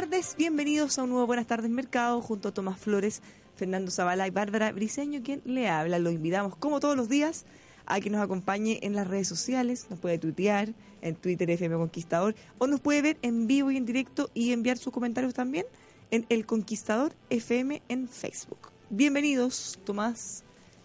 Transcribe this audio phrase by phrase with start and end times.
[0.00, 3.20] Tardes, bienvenidos a un nuevo Buenas tardes Mercado junto a Tomás Flores,
[3.56, 5.98] Fernando Zavala y Bárbara Briseño, quien le habla.
[5.98, 7.44] Lo invitamos como todos los días
[7.84, 10.72] a que nos acompañe en las redes sociales, nos puede tuitear
[11.02, 14.78] en Twitter FM Conquistador o nos puede ver en vivo y en directo y enviar
[14.78, 15.66] sus comentarios también
[16.10, 18.70] en El Conquistador FM en Facebook.
[18.88, 20.44] Bienvenidos, Tomás,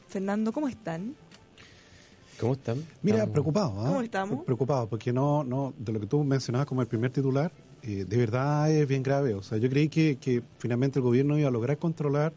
[0.10, 1.16] Fernando, ¿cómo están?
[2.38, 2.86] ¿Cómo están?
[3.02, 3.88] Mira, Estamos- preocupado, ¿ah?
[3.88, 4.44] ¿Cómo estamos?
[4.44, 7.50] Preocupado, porque no, no, de lo que tú mencionabas como el primer titular,
[7.86, 9.34] eh, de verdad es bien grave.
[9.36, 12.34] O sea, yo creí que, finalmente el gobierno iba a lograr controlar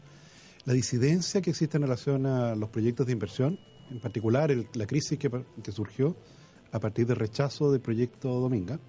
[0.65, 4.85] la disidencia que existe en relación a los proyectos de inversión, en particular el- la
[4.85, 5.29] crisis que,
[5.63, 6.15] que surgió
[6.71, 8.79] a partir del rechazo del proyecto Dominga,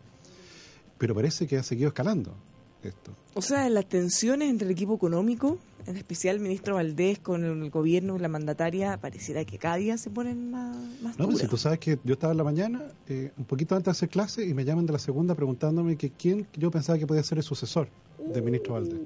[0.99, 2.35] pero parece que ha seguido escalando
[2.83, 3.13] esto.
[3.35, 7.71] O sea, las tensiones entre el equipo económico, en especial el ministro Valdés con el
[7.71, 11.47] gobierno y la mandataria, pareciera que cada día se ponen más, más No, pues si
[11.47, 14.47] tú sabes que yo estaba en la mañana, eh, un poquito antes de hacer clase,
[14.47, 17.45] y me llaman de la segunda preguntándome que quién yo pensaba que podía ser el
[17.45, 17.89] sucesor
[18.33, 18.99] del ministro Valdés.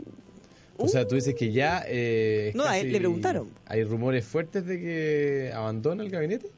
[0.77, 1.84] O sea, tú dices que ya...
[1.86, 3.48] eh, No, a él le preguntaron.
[3.66, 6.50] ¿Hay rumores fuertes de que abandona el gabinete?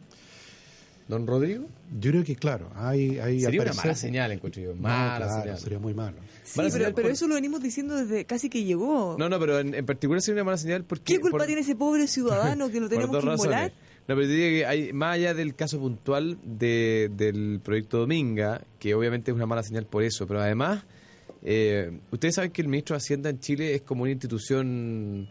[1.08, 1.66] ¿Don Rodrigo?
[2.00, 3.18] Yo creo que, claro, hay...
[3.20, 4.74] hay Sería una mala señal, encuentro yo.
[4.74, 5.58] No, Mala claro, señal.
[5.58, 6.16] sería muy malo.
[6.42, 9.16] Sí, Mala pero, señal pero por- eso lo venimos diciendo desde casi que llegó.
[9.18, 11.14] No, no, pero en, en particular sería una mala señal porque...
[11.14, 13.72] ¿Qué culpa por- tiene ese pobre ciudadano que lo por tenemos que inmolar?
[14.08, 18.62] No, pero te digo que hay, más allá del caso puntual de, del proyecto Dominga,
[18.80, 20.84] que obviamente es una mala señal por eso, pero además,
[21.44, 25.28] eh, ustedes saben que el ministro de Hacienda en Chile es como una institución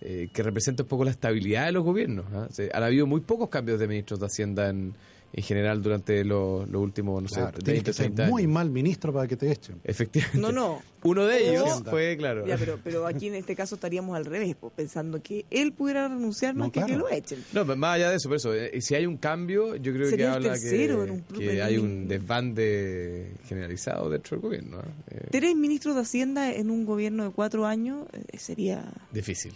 [0.00, 2.24] eh, que representa un poco la estabilidad de los gobiernos.
[2.32, 4.94] O sea, han habido muy pocos cambios de ministros de Hacienda en,
[5.34, 8.68] en general durante los, últimos, no Claro, sé, tienes 20, que ser 30 muy mal
[8.70, 9.80] ministro para que te echen.
[9.82, 10.40] Efectivamente.
[10.40, 10.82] No, no.
[11.04, 12.46] Uno de ellos O- fue, claro.
[12.46, 16.06] Ya, pero, pero aquí en este caso estaríamos al revés, pues, pensando que él pudiera
[16.06, 17.38] renunciar más No, que que lo echen.
[17.52, 20.04] No, pero más allá de eso, por eso, eh, si hay un cambio, yo creo
[20.04, 24.78] que Sería habla que, que hay un desbande generalizado dentro del gobierno.
[24.80, 24.82] ¿eh?
[25.16, 29.52] Eh, Tres ministros de Hacienda en un gobierno de cuatro años eh, sería difícil.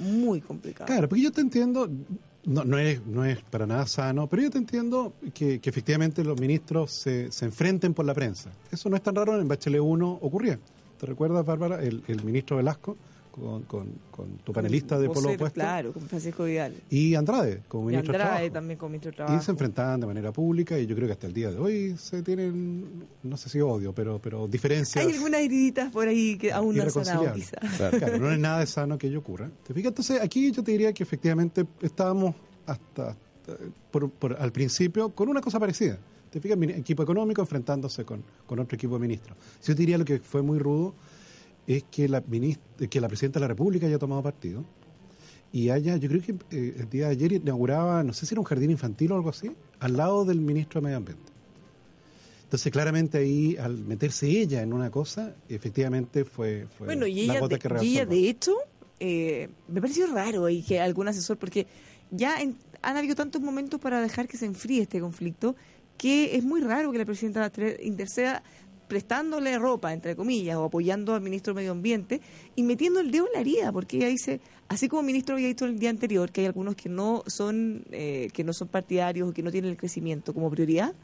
[0.00, 0.86] muy complicado.
[0.86, 1.88] Claro, porque yo te entiendo,
[2.44, 6.40] no, no, es, no es para nada sano, pero yo te entiendo que, efectivamente los
[6.40, 8.50] ministros se, se enfrenten por la prensa.
[8.70, 10.58] Eso no es tan raro, en Bachelet 1 ocurría.
[10.98, 12.96] ¿Te recuerdas, Bárbara, el, el ministro Velasco
[13.38, 15.54] con, con, con tu panelista de Polo Opuesto?
[15.54, 16.74] Claro, con Francisco Vidal.
[16.90, 18.52] Y Andrade como ministro de Andrade Trabajo.
[18.54, 19.38] también con ministro de Trabajo.
[19.38, 21.96] Y se enfrentaban de manera pública y yo creo que hasta el día de hoy
[21.98, 25.04] se tienen, no sé si odio, pero, pero diferencias.
[25.04, 27.58] Hay algunas heriditas por ahí que aún no han sanado, quizá.
[27.90, 29.50] Claro, no es nada de sano que ello ocurra.
[29.66, 29.90] ¿Te fijas?
[29.90, 32.34] Entonces, aquí yo te diría que efectivamente estábamos
[32.66, 33.56] hasta, hasta-
[33.90, 35.98] por- por- al principio con una cosa parecida.
[36.30, 36.58] ¿Te fijas?
[36.60, 39.36] Equipo económico enfrentándose con, con otro equipo de ministros.
[39.64, 40.92] Yo te diría lo que fue muy rudo
[41.68, 44.64] es que la, minist- que la presidenta de la República haya tomado partido
[45.52, 48.40] y haya, yo creo que eh, el día de ayer inauguraba, no sé si era
[48.40, 51.32] un jardín infantil o algo así, al lado del ministro de Medio Ambiente.
[52.44, 57.34] Entonces, claramente ahí, al meterse ella en una cosa, efectivamente fue, fue Bueno, y la
[57.34, 58.54] ella, gota de, que y ella de hecho,
[59.00, 61.66] eh, me pareció raro ahí que algún asesor, porque
[62.10, 65.56] ya en- han habido tantos momentos para dejar que se enfríe este conflicto,
[65.98, 67.50] que es muy raro que la presidenta
[67.82, 68.42] interceda
[68.88, 72.20] prestándole ropa, entre comillas, o apoyando al ministro de Medio Ambiente
[72.56, 75.46] y metiendo el dedo en la herida, porque ella dice, así como el ministro había
[75.48, 79.28] dicho el día anterior, que hay algunos que no son, eh, que no son partidarios
[79.28, 80.94] o que no tienen el crecimiento como prioridad,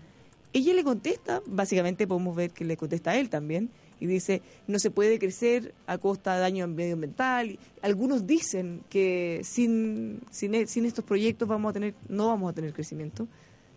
[0.53, 4.79] ella le contesta, básicamente podemos ver que le contesta a él también, y dice, no
[4.79, 7.59] se puede crecer a costa de daño medioambiental.
[7.81, 12.55] Algunos dicen que sin, sin, e- sin estos proyectos vamos a tener, no vamos a
[12.55, 13.27] tener crecimiento.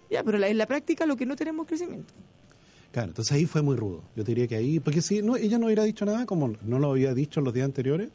[0.09, 2.13] Ya, pero la- en la práctica lo que no tenemos es crecimiento.
[2.91, 4.01] Claro, entonces ahí fue muy rudo.
[4.15, 6.91] Yo diría que ahí, porque si no, ella no hubiera dicho nada, como no lo
[6.91, 8.09] había dicho en los días anteriores,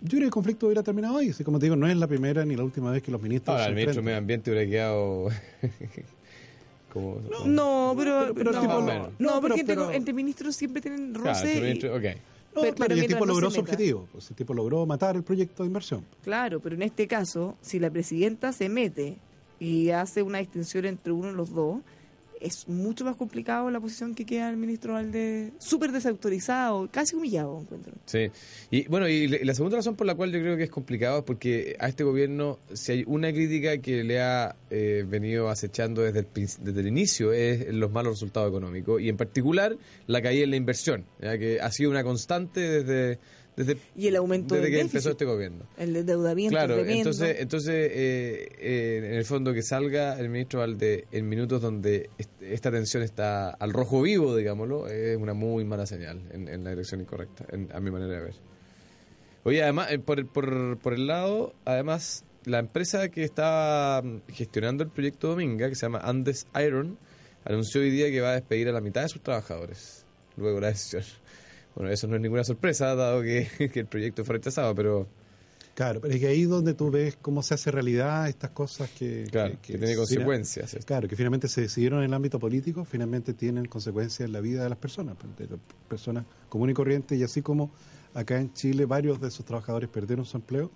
[0.00, 1.30] yo creo que el conflicto hubiera terminado ahí.
[1.30, 3.54] Así como te digo, no es la primera ni la última vez que los ministros
[3.54, 4.18] Ahora, el ministro de Medio.
[4.18, 5.28] Ambiente hubiera quedado...
[6.92, 9.10] como, No, pero, pero- no, tipo no, no.
[9.18, 11.52] No, porque pero- entre, pero- entre ministros siempre tienen Claro, roce.
[11.52, 12.02] el y- ministro- ok.
[12.54, 14.06] No, Pero- claro, pero y el tipo no logró su objetivo.
[14.12, 16.04] Pues el tipo logró matar el proyecto de inversión.
[16.22, 19.16] Claro, pero en este caso, si la presidenta se mete
[19.58, 21.78] y hace una distinción entre uno y los dos,
[22.40, 27.60] es mucho más complicado la posición que queda el ministro Valdés, súper desautorizado, casi humillado,
[27.60, 27.92] encuentro.
[28.06, 28.30] Sí,
[28.70, 31.24] y bueno, y la segunda razón por la cual yo creo que es complicado es
[31.24, 36.20] porque a este gobierno, si hay una crítica que le ha eh, venido acechando desde
[36.20, 39.76] el, desde el inicio, es los malos resultados económicos, y en particular
[40.06, 43.18] la caída en la inversión, ya que ha sido una constante desde,
[43.56, 44.94] desde, Y el aumento desde del que déficit.
[44.96, 45.64] empezó este gobierno.
[45.76, 46.98] El endeudamiento Claro, tremendo.
[47.10, 52.10] entonces, entonces eh, eh, en el fondo que salga el ministro Valde en minutos donde
[52.18, 56.64] est- esta tensión está al rojo vivo, digámoslo, es una muy mala señal en, en
[56.64, 58.34] la dirección incorrecta, en- a mi manera de ver.
[59.44, 64.32] Oye, además, eh, por, el- por, por el lado, además, la empresa que está mm,
[64.32, 66.98] gestionando el proyecto Dominga, que se llama Andes Iron,
[67.44, 70.06] anunció hoy día que va a despedir a la mitad de sus trabajadores,
[70.36, 71.04] luego la decisión.
[71.74, 75.06] Bueno, eso no es ninguna sorpresa, dado que, que el proyecto fue rechazado, pero...
[75.74, 78.88] Claro, pero es que ahí es donde tú ves cómo se hace realidad estas cosas
[78.90, 79.26] que...
[79.28, 80.76] Claro, que, tiene fina- consecuencias.
[80.84, 84.62] Claro, que finalmente se decidieron en el ámbito político, finalmente tienen consecuencias en la vida
[84.62, 87.72] de las personas, pues, de las personas comunes y corrientes, y así como
[88.14, 90.70] acá en Chile varios de sus trabajadores perdieron su empleo.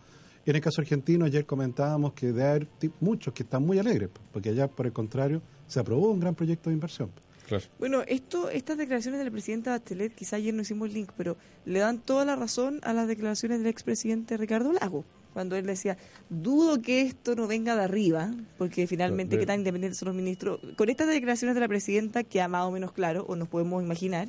[0.45, 2.67] En el caso argentino, ayer comentábamos que de haber
[2.99, 6.35] muchos que están muy alegres, pues, porque allá, por el contrario, se aprobó un gran
[6.35, 7.11] proyecto de inversión.
[7.49, 7.65] Claro.
[7.79, 11.37] Bueno, esto, estas declaraciones de la presidenta Bachelet, quizá ayer no hicimos el link, pero
[11.65, 15.97] le dan toda la razón a las declaraciones del expresidente Ricardo Lago, cuando él decía,
[16.29, 20.17] dudo que esto no venga de arriba, porque finalmente Claro, qué tan independientes son los
[20.17, 20.61] ministros.
[20.77, 24.29] Con estas declaraciones de la presidenta queda más o menos claro, o nos podemos imaginar,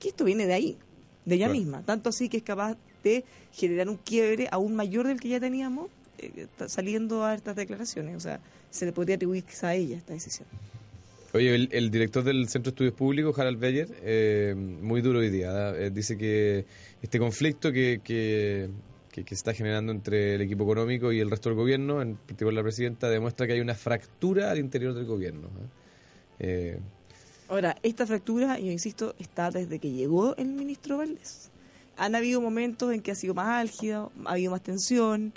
[0.00, 0.78] que esto viene de ahí,
[1.24, 1.58] de ella Claro.
[1.60, 5.38] misma, tanto así que es capaz de generar un quiebre aún mayor del que ya
[5.38, 5.88] teníamos,
[6.18, 8.40] eh, saliendo a estas declaraciones, o sea,
[8.70, 10.48] se le podría atribuir quizá a ella esta decisión.
[11.36, 15.52] Oye, el, director del Centro de Estudios Públicos, Harald Beyer, eh, muy duro hoy día.
[15.52, 15.76] ¿da?
[15.78, 16.64] Eh, dice que
[17.02, 18.70] este conflicto que, que,
[19.10, 22.62] que- está generando entre el equipo económico y el resto del gobierno, en particular la
[22.62, 25.48] presidenta, demuestra que hay una fractura al interior del gobierno.
[25.48, 25.68] ¿eh?
[26.38, 26.78] Eh,
[27.48, 31.50] Ahora, esta fractura, yo insisto, está desde que llegó el ministro Valdés.
[31.98, 35.32] Han habido momentos en que ha sido más álgida, ha habido más tensión.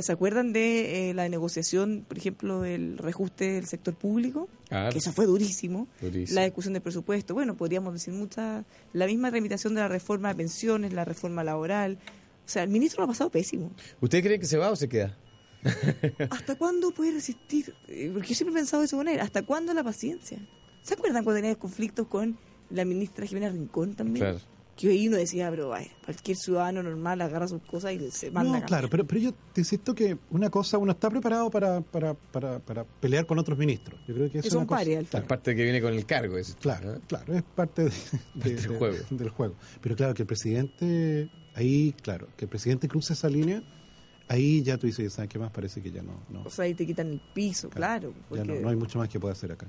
[0.00, 4.48] ¿Se acuerdan de eh, la negociación, por ejemplo, del reajuste del sector público?
[4.70, 5.86] ah, Que eso fue durísimo.
[6.00, 6.34] durísimo.
[6.34, 8.64] La discusión del presupuesto, bueno, podríamos decir muchas.
[8.92, 11.98] La misma tramitación de la reforma de pensiones, la reforma laboral.
[12.44, 13.70] O sea, el ministro lo ha pasado pésimo.
[14.00, 15.16] ¿Usted cree que se va o se queda?
[16.30, 17.74] ¿Hasta cuándo puede resistir?
[17.88, 19.22] Eh, Porque yo siempre he pensado de esa manera.
[19.22, 20.38] ¿Hasta cuándo la paciencia?
[20.82, 22.36] ¿Se acuerdan cuando tenía conflictos con
[22.70, 24.24] la ministra Jimena Rincón también?
[24.26, 24.40] Claro.
[24.76, 28.58] Que ahí uno decía, pero vaya, cualquier ciudadano normal agarra sus cosas y se manda
[28.58, 32.14] No, claro, pero, pero yo te insisto que una cosa, uno está preparado para, para,
[32.14, 34.00] para, para pelear con otros ministros.
[34.08, 35.24] Yo creo que eso es una cosa- al Es final.
[35.26, 36.36] parte que viene con el cargo.
[36.36, 37.00] ese, Claro, ¿eh?
[37.06, 37.94] claro, es parte de- de-
[38.54, 38.96] Del de- juego.
[39.10, 39.54] del juego.
[39.80, 43.62] Pero claro, que el presidente, ahí, claro, que el presidente cruce esa línea,
[44.26, 45.52] ahí ya tú dices, ¿sabes qué más?
[45.52, 48.12] Parece que ya no, no, O sea, ahí te quitan el piso, claro.
[48.12, 49.68] ya porque- no, no hay mucho más que pueda hacer acá.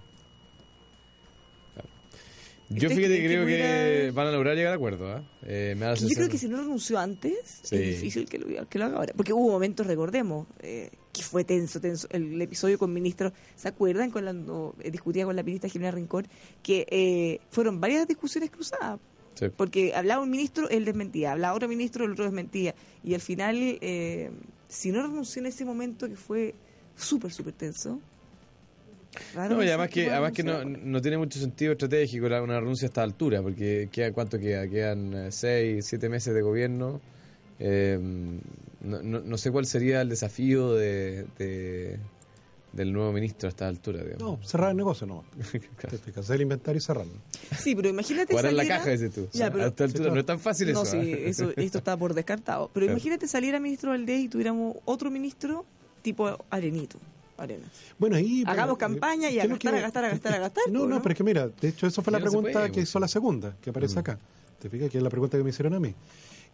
[2.69, 5.11] Yo ¿Usted fíjate que creo que van a lograr llegar a acuerdo.
[5.11, 5.23] ¿ah?
[5.43, 7.75] Eh, me da la Yo creo que si no renunció antes, Sí.
[7.75, 9.13] es difícil que lo, que lo haga ahora.
[9.15, 12.07] Porque hubo momentos, recordemos, eh, que fue tenso, tenso.
[12.09, 16.27] El, episodio con ministros, ¿se acuerdan cuando eh, discutía con la ministra Jimena Rincón?
[16.63, 18.99] Que eh, fueron varias discusiones cruzadas.
[19.35, 19.45] Sí.
[19.55, 21.33] Porque hablaba un ministro, él desmentía.
[21.33, 22.73] Hablaba otro ministro, el otro desmentía.
[23.03, 24.31] Y al final, eh,
[24.67, 26.55] si no renunció en ese momento, que fue
[26.95, 27.99] súper, súper tenso.
[29.33, 32.59] Raro No, y además que, además que no, no tiene mucho sentido estratégico la- una
[32.59, 34.67] renuncia a esta altura, porque queda, ¿cuánto queda?
[34.67, 37.01] Quedan eh, seis, siete meses de gobierno.
[37.59, 37.97] Eh,
[38.81, 41.97] no, no- no sé cuál sería el desafío de, de-
[42.73, 44.03] del nuevo ministro a esta altura.
[44.03, 44.21] Digamos.
[44.21, 45.23] No, cerrar el negocio no.
[45.77, 45.97] Claro.
[46.19, 47.13] Hacer el inventario y cerrarlo.
[47.57, 49.29] Sí, pero imagínate Guardar la caja, dices tú.
[49.31, 50.91] Ya, pero- a esta altura no es tan fácil no, eso.
[50.91, 51.17] sí, ¿ah?
[51.29, 52.69] eso, esto está por descartado.
[52.73, 52.97] Pero Claro.
[52.97, 55.65] imagínate saliera ministro Valdés y tuviéramos otro ministro
[56.01, 56.99] tipo Arenito.
[57.37, 57.69] Arenas.
[57.99, 58.43] Bueno, ahí...
[58.45, 60.39] Hagamos bueno, campaña y a ¿qué es lo gastar, que- a gastar, a gastar, a
[60.39, 61.01] gastar, No, pues, no, ¿no?
[61.01, 62.89] pero es que mira, de hecho, eso fue la no pregunta puede, que pues.
[62.89, 63.99] hizo la segunda, que aparece Mm.
[63.99, 64.19] acá.
[64.59, 64.89] ¿Te fijas?
[64.89, 65.93] Que es la pregunta que me hicieron a mí.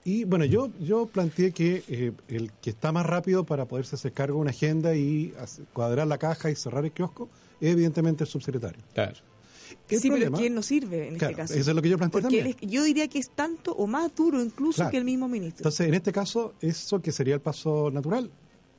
[0.03, 4.11] Y bueno, yo yo planteé que eh, el que está más rápido para poderse hacer
[4.13, 5.31] cargo de una agenda y
[5.73, 8.81] cuadrar la caja y cerrar el kiosco es evidentemente el subsecretario.
[8.95, 9.13] Claro.
[9.87, 11.53] El sí, problema- pero ¿quién nos sirve en Claro, este caso?
[11.53, 12.57] eso es lo que yo planteé Porque también.
[12.59, 14.91] es- yo diría que es tanto o más duro incluso Claro.
[14.91, 15.59] que el mismo ministro.
[15.59, 18.31] Entonces, en este caso, eso que sería el paso natural,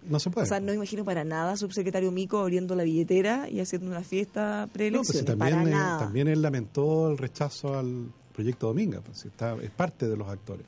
[0.08, 0.44] no se puede.
[0.44, 4.66] o sea, no imagino para nada subsecretario Mico abriendo la billetera y haciendo una fiesta
[4.66, 5.98] No, pues también, para eh, nada.
[5.98, 10.66] también él lamentó el rechazo al proyecto Dominga, pues, está, es parte de los actores.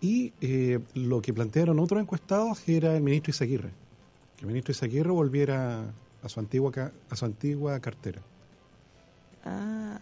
[0.00, 3.70] Y eh, lo que plantearon otros encuestados era el ministro Izaguirre,
[4.36, 8.22] que el ministro Izaguirre volviera a su antigua a su antigua cartera.
[9.44, 9.98] Ah.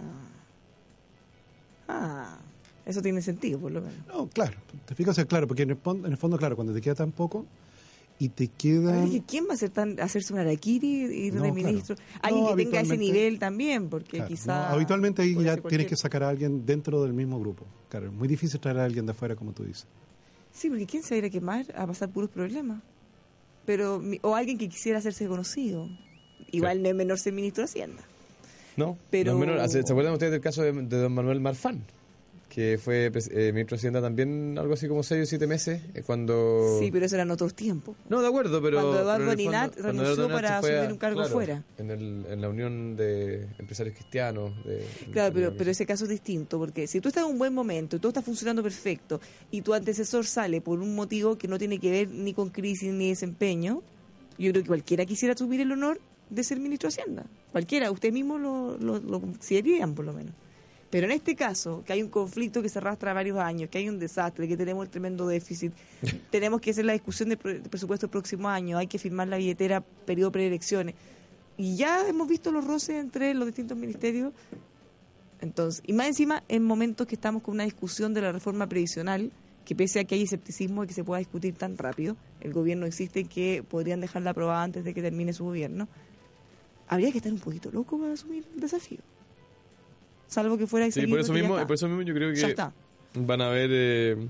[1.89, 2.39] Ah.
[2.85, 4.07] Eso tiene sentido, por lo menos.
[4.07, 4.57] No, claro,
[4.87, 7.45] te fijas, claro, porque en el, en el fondo, claro, cuando te queda tan poco,
[8.19, 9.11] y te A ver, quedan...
[9.11, 11.69] que ¿Quién va a hacer tan, hacerse un araquiri y ir No, de claro.
[11.69, 11.97] ministro?
[12.21, 14.69] Alguien No, que tenga ese nivel también, porque Claro, quizá...
[14.69, 17.65] no, habitualmente ahí ya tienes que sacar a alguien dentro del mismo grupo.
[17.89, 19.87] Claro, es muy difícil traer a alguien de afuera, como tú dices.
[20.53, 22.83] Sí, porque ¿quién se va a ir a quemar a pasar puros problemas?
[23.65, 25.89] Pero, mi- o alguien que quisiera hacerse conocido.
[26.51, 26.83] Igual Sí.
[26.83, 28.03] no es menor ser ministro de Hacienda.
[28.77, 29.69] No, Pero- no es menor.
[29.69, 31.83] ¿Se se acuerdan ustedes del caso de, de don Manuel Marfán?
[32.49, 35.83] Que fue pres- eh, ministro de Hacienda también algo así como 6 o 7 meses,
[35.95, 36.79] eh, cuando...
[36.81, 37.95] Sí, pero eso eran otros tiempos.
[38.09, 38.81] No, de acuerdo, pero...
[38.81, 41.65] Cuando Eduardo Ninat renunció para asumir un cargo claro, fuera.
[41.77, 44.53] En, el, en la Unión de Empresarios Cristianos.
[44.65, 47.53] De, Claro, pero, pero ese caso es distinto, porque si tú estás en un buen
[47.53, 51.59] momento y todo está funcionando perfecto y tu antecesor sale por un motivo que no
[51.59, 53.83] tiene que ver ni con crisis ni desempeño,
[54.39, 56.01] yo creo que cualquiera quisiera asumir el honor
[56.31, 57.27] de ser ministro de Hacienda.
[57.53, 60.35] Cualquiera, usted mismo lo, lo, lo considerarían por lo menos.
[60.91, 63.89] Pero en este caso, que hay un conflicto que se arrastra varios años, que hay
[63.91, 65.73] un desastre, que tenemos el tremendo déficit,
[66.31, 69.29] tenemos que hacer la discusión del pre- del presupuesto el próximo año, hay que firmar
[69.29, 70.95] la billetera periodo preelecciones.
[71.59, 74.33] Y ya hemos visto los roces entre los distintos ministerios
[75.41, 79.31] entonces, y más encima en momentos que estamos con una discusión de la reforma previsional,
[79.65, 82.87] que pese a que hay escepticismo y que se pueda discutir tan rápido, el gobierno
[82.87, 85.87] existe que podrían dejarla aprobada antes de que termine su gobierno,
[86.89, 88.99] habría que estar un poquito loco para asumir el desafío.
[90.29, 91.67] Salvo que fuera y Sí, por eso, mismo, está.
[91.67, 92.73] por eso mismo yo creo Ya que está.
[93.15, 93.71] van a ver...
[93.73, 94.29] eh,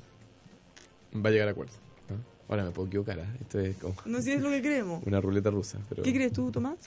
[1.15, 1.73] va a llegar a acuerdo.
[2.09, 2.17] ¿no?
[2.49, 3.37] Ahora me puedo equivocar, ¿ah?
[3.41, 5.03] esto es como No sé si es lo que creemos.
[5.07, 5.79] una ruleta rusa.
[5.89, 6.03] Pero...
[6.03, 6.79] ¿Qué crees tú, Tomás?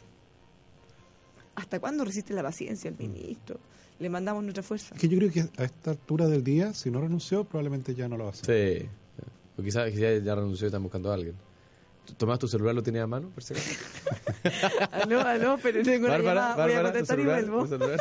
[1.56, 3.60] ¿Hasta cuándo resiste la paciencia el ministro?
[4.00, 4.96] Le mandamos nuestra fuerza.
[4.96, 8.08] Es que yo creo que a esta altura del día, si no renunció, probablemente ya
[8.08, 8.80] no lo va a hacer.
[8.82, 8.89] Sí.
[9.58, 11.36] O quizás quizás ya renunció y están buscando a alguien.
[12.17, 13.29] Tomás, ¿tu celular lo tienes a mano?
[13.29, 13.70] Por si acaso?
[14.91, 16.65] Aló, aló, pero tengo una Bárbara, llamada.
[16.65, 17.46] Voy a Bárbara, ¿tu contestar y celular?
[17.46, 17.62] vuelvo.
[17.63, 18.00] ¿Tu celular?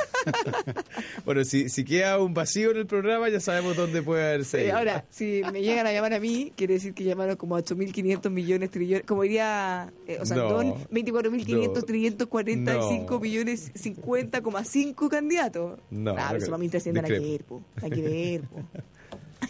[1.25, 4.63] bueno, si, si queda un vacío en el programa, ya sabemos dónde puede haberse.
[4.63, 4.79] Eh, ido.
[4.79, 8.71] ahora, si me llegan a llamar a mí, quiere decir que llamaron como 8.500 millones
[8.71, 10.23] trillones, como diría eh, No.
[10.23, 11.83] Osandón, 24.500 No.
[11.83, 13.21] trillones 45 No.
[13.21, 15.79] millones 50,5 candidatos.
[15.91, 17.63] No, Claro, no eso para mí trasciende nada que ver, po.
[17.77, 18.61] Nada que ver, po.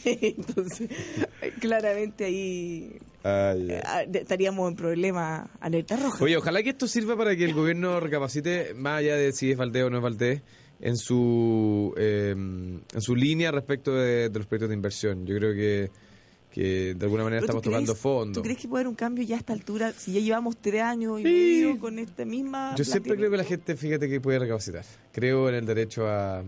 [0.21, 0.91] Entonces,
[1.61, 3.71] claramente ahí ay.
[3.71, 6.25] eh, ah, estaríamos en problema alerta roja.
[6.25, 9.57] Oye, ojalá que esto sirva para que el gobierno recapacite, más allá de si es
[9.57, 10.43] Valdés o no es Valdés,
[10.81, 15.27] en su, eh, en su línea respecto de, de los proyectos de inversión.
[15.27, 15.91] Yo creo que,
[16.51, 18.41] que de alguna manera estamos ¿tú crees- tocando fondo.
[18.41, 19.93] ¿Tú crees que puede haber un cambio ya a esta altura?
[19.97, 21.29] Si ya llevamos tres años y Sí.
[21.29, 22.75] medio con esta misma...
[22.77, 24.85] Yo siempre creo que la gente, fíjate que puede recapacitar.
[25.13, 26.45] Creo en el derecho a, a-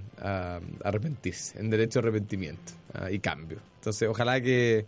[0.56, 3.59] a arrepentirse, en derecho a arrepentimiento ah, y cambio.
[3.76, 4.87] Entonces, ojalá que,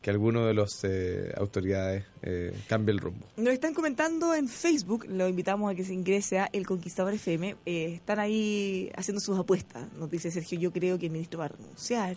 [0.00, 3.26] que alguno de los eh, autoridades eh, cambie el rumbo.
[3.36, 7.56] Nos están comentando en Facebook, lo invitamos a que se ingrese a El Conquistador FM.
[7.66, 9.92] eh, están ahí haciendo sus apuestas.
[9.94, 12.16] Nos dice Sergio, yo creo que el ministro va a renunciar.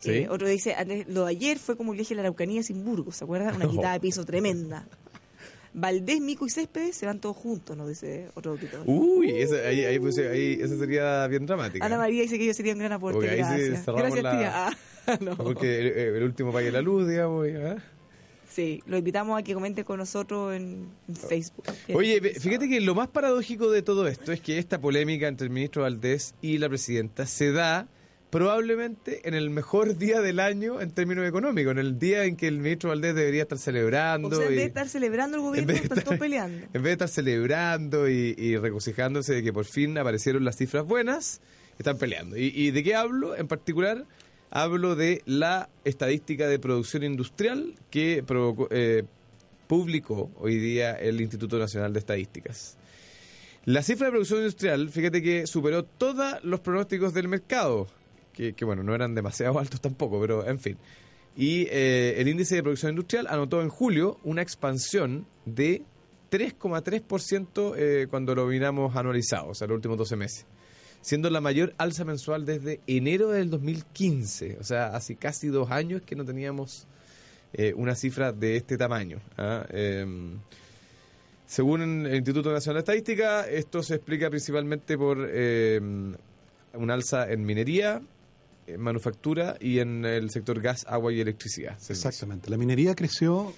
[0.00, 0.10] ¿Sí?
[0.10, 0.74] Eh, otro dice,
[1.08, 3.54] lo de ayer fue como el viaje a la Araucanía sin Burgos, ¿se acuerdan?
[3.56, 4.86] Una quitada de piso tremenda.
[5.72, 8.80] Valdés, Mico y Céspedes se van todos juntos, nos dice otro auditor.
[8.86, 11.86] Uy, esa, ahí, ahí puse- ahí- esa sería bien dramática.
[11.86, 13.14] Ana María dice que yo sería un gran aporte.
[13.18, 13.84] Porque ahí sí Gracias.
[13.84, 14.52] cerramos Gracias, la- tía.
[15.06, 15.36] Ah, no.
[15.36, 15.78] Porque
[16.08, 17.46] el, el último pague la luz, digamos.
[17.64, 17.76] ¿ah?
[18.50, 21.66] Sí, lo invitamos a que comente con nosotros en, en Facebook.
[21.94, 25.52] Oye, fíjate que lo más paradójico de todo esto es que esta polémica entre el
[25.52, 27.86] ministro Valdés y la presidenta se da
[28.30, 32.48] probablemente en el mejor día del año en términos económicos, en el día en que
[32.48, 34.28] el ministro Valdés debería estar celebrando.
[34.28, 36.58] O sea, en vez de estar celebrando el gobierno, están todos peleando.
[36.66, 40.84] En vez de estar celebrando y, y regocijándose de que por fin aparecieron las cifras
[40.84, 41.40] buenas,
[41.78, 42.36] están peleando.
[42.36, 43.36] ¿Y, y de qué hablo?
[43.36, 44.06] En particular,
[44.50, 49.04] hablo de la estadística de producción industrial que provocó- eh,
[49.66, 52.76] publicó hoy día el Instituto Nacional de Estadísticas.
[53.66, 57.86] La cifra de producción industrial, fíjate que superó todos los pronósticos del mercado,
[58.32, 60.78] que, bueno, no eran demasiado altos tampoco, pero en fin.
[61.36, 65.82] Y eh, el índice de producción industrial anotó en julio una expansión de
[66.30, 70.46] 3,3% eh, cuando lo miramos anualizado, o sea, los últimos 12 meses,
[71.00, 76.02] siendo la mayor alza mensual desde enero del 2015, o sea, hace casi dos años
[76.02, 76.86] que no teníamos
[77.52, 79.20] eh, una cifra de este tamaño.
[79.36, 79.66] ¿ah?
[79.70, 80.38] Em,
[81.46, 87.44] según el Instituto Nacional de Estadística, esto se explica principalmente por eh, un alza en
[87.44, 88.00] minería,
[88.78, 91.78] manufactura y en el sector gas, agua y electricidad.
[91.88, 92.50] Exactamente.
[92.50, 93.52] La minería creció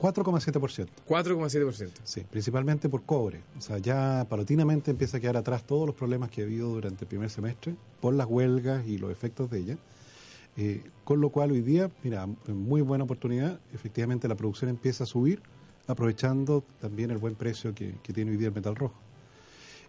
[0.00, 0.88] 4,7%.
[1.08, 1.90] 4,7%.
[2.04, 3.40] Sí, principalmente por cobre.
[3.56, 7.04] O sea, ya paulatinamente empieza a quedar atrás todos los problemas que ha habido durante
[7.04, 9.78] el primer semestre por las huelgas y los efectos de ellas.
[10.56, 13.58] Eh, con lo cual hoy día, mira, muy buena oportunidad.
[13.72, 15.40] Efectivamente la producción empieza a subir,
[15.86, 18.94] aprovechando también el buen precio que, que tiene hoy día el metal rojo.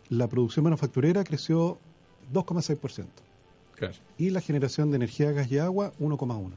[0.10, 1.80] La producción manufacturera creció
[2.32, 3.25] 2,6%
[3.76, 3.94] Claro.
[4.18, 6.52] y la generación de energía, gas y agua 1,1.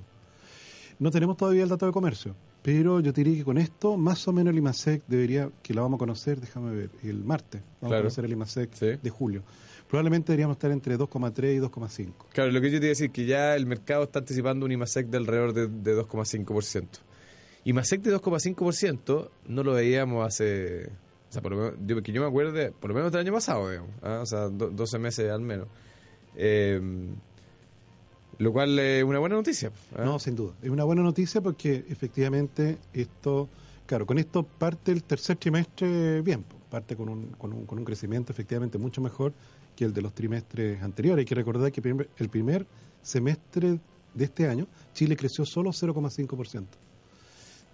[0.99, 4.27] No tenemos todavía el dato de comercio, Pero yo te diría que con esto, más
[4.29, 7.91] o menos el IMASEC debería, que la vamos a conocer, déjame ver, el martes, vamos
[7.93, 7.97] Claro.
[7.97, 8.87] a conocer el IMASEC Sí.
[9.01, 9.43] de julio.
[9.89, 12.27] Probablemente deberíamos estar entre 2,3 y 2,5.
[12.33, 14.73] Claro, lo que yo te iba a decir que ya el mercado está anticipando un
[14.73, 16.87] IMASEC de alrededor de, de 2,5%.
[17.65, 20.87] IMASEC de 2,5% no lo veíamos hace...
[21.31, 23.33] O sea, por lo menos, yo, que yo me acuerde, por lo menos del año
[23.33, 23.91] pasado, digamos.
[24.03, 24.21] ¿ah?
[24.23, 25.69] O sea, do- 12 meses al menos.
[26.37, 26.81] Eh,
[28.39, 29.73] lo cual es una buena noticia.
[29.97, 30.05] ¿ah?
[30.05, 30.55] No, sin duda.
[30.63, 33.49] Es una buena noticia porque efectivamente esto,
[33.87, 37.85] claro, con esto parte el tercer trimestre bien, parte con un, con un, con un
[37.85, 39.33] crecimiento efectivamente mucho mejor
[39.75, 41.23] que el de los trimestres anteriores.
[41.23, 42.67] Hay que recordar que el primer
[43.03, 43.81] semestre
[44.15, 46.65] de este año Chile creció solo 0,5%.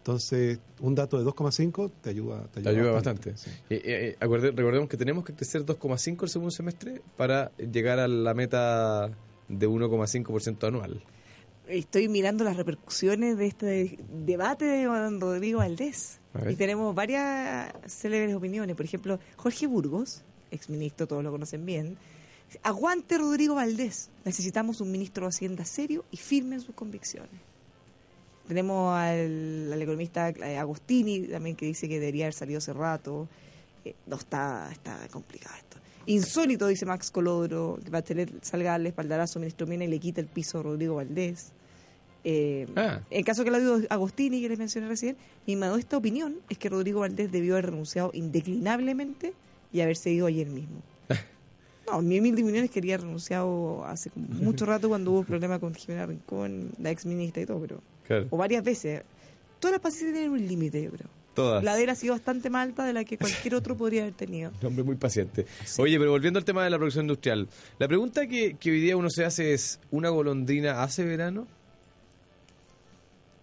[0.04, 3.34] Entonces, un dato de 2,5 te ayuda, te Te ayuda, ayuda bastante.
[3.38, 3.48] sí.
[3.70, 8.06] Eh, eh, acuerde- recordemos que tenemos que crecer 2,5 el segundo semestre para llegar a
[8.06, 9.08] la meta
[9.48, 11.02] de 1,5% anual.
[11.68, 16.20] Estoy mirando las repercusiones de este debate de don Rodrigo Valdés.
[16.50, 18.76] Y tenemos varias célebres opiniones.
[18.76, 21.96] Por ejemplo, Jorge Burgos, exministro, todos lo conocen bien.
[22.62, 24.10] Aguante Rodrigo Valdés.
[24.26, 27.40] Necesitamos un ministro de Hacienda serio y firme en sus convicciones.
[28.46, 33.28] Tenemos al, al economista eh, Agostini también que dice que debería haber salido hace rato.
[33.84, 35.78] Eh, no, está, está complicado esto.
[36.06, 39.98] Insólito, dice Max Colodro, que Bachelet salga a darle espaldarazo al ministro Mina y le
[39.98, 41.52] quita el piso a Rodrigo Valdés.
[42.24, 43.00] Eh, Ah.
[43.10, 46.58] En el caso que lo digo Agostini, que les mencioné recién, mi modesta opinión es
[46.58, 49.34] que Rodrigo Valdés debió haber renunciado indeclinablemente
[49.72, 50.82] y haberse ido ayer mismo.
[51.86, 55.74] No, mi humilde opinión es que quería renunciado hace mucho rato cuando hubo problema con
[55.74, 57.82] Jimena Rincón, la ex ministra y todo, pero.
[58.06, 58.26] Claro.
[58.30, 59.02] O varias veces.
[59.60, 61.08] Todas las paciencias tienen un límite, yo creo.
[61.34, 61.64] Todas.
[61.64, 64.14] La de él ha sido bastante más alta de la que cualquier otro podría haber
[64.14, 64.52] tenido.
[64.60, 65.46] Un hombre muy paciente.
[65.78, 68.96] Oye, pero volviendo al tema de la producción industrial, la pregunta que, que hoy día
[68.96, 71.48] uno se hace es, ¿una golondrina hace verano?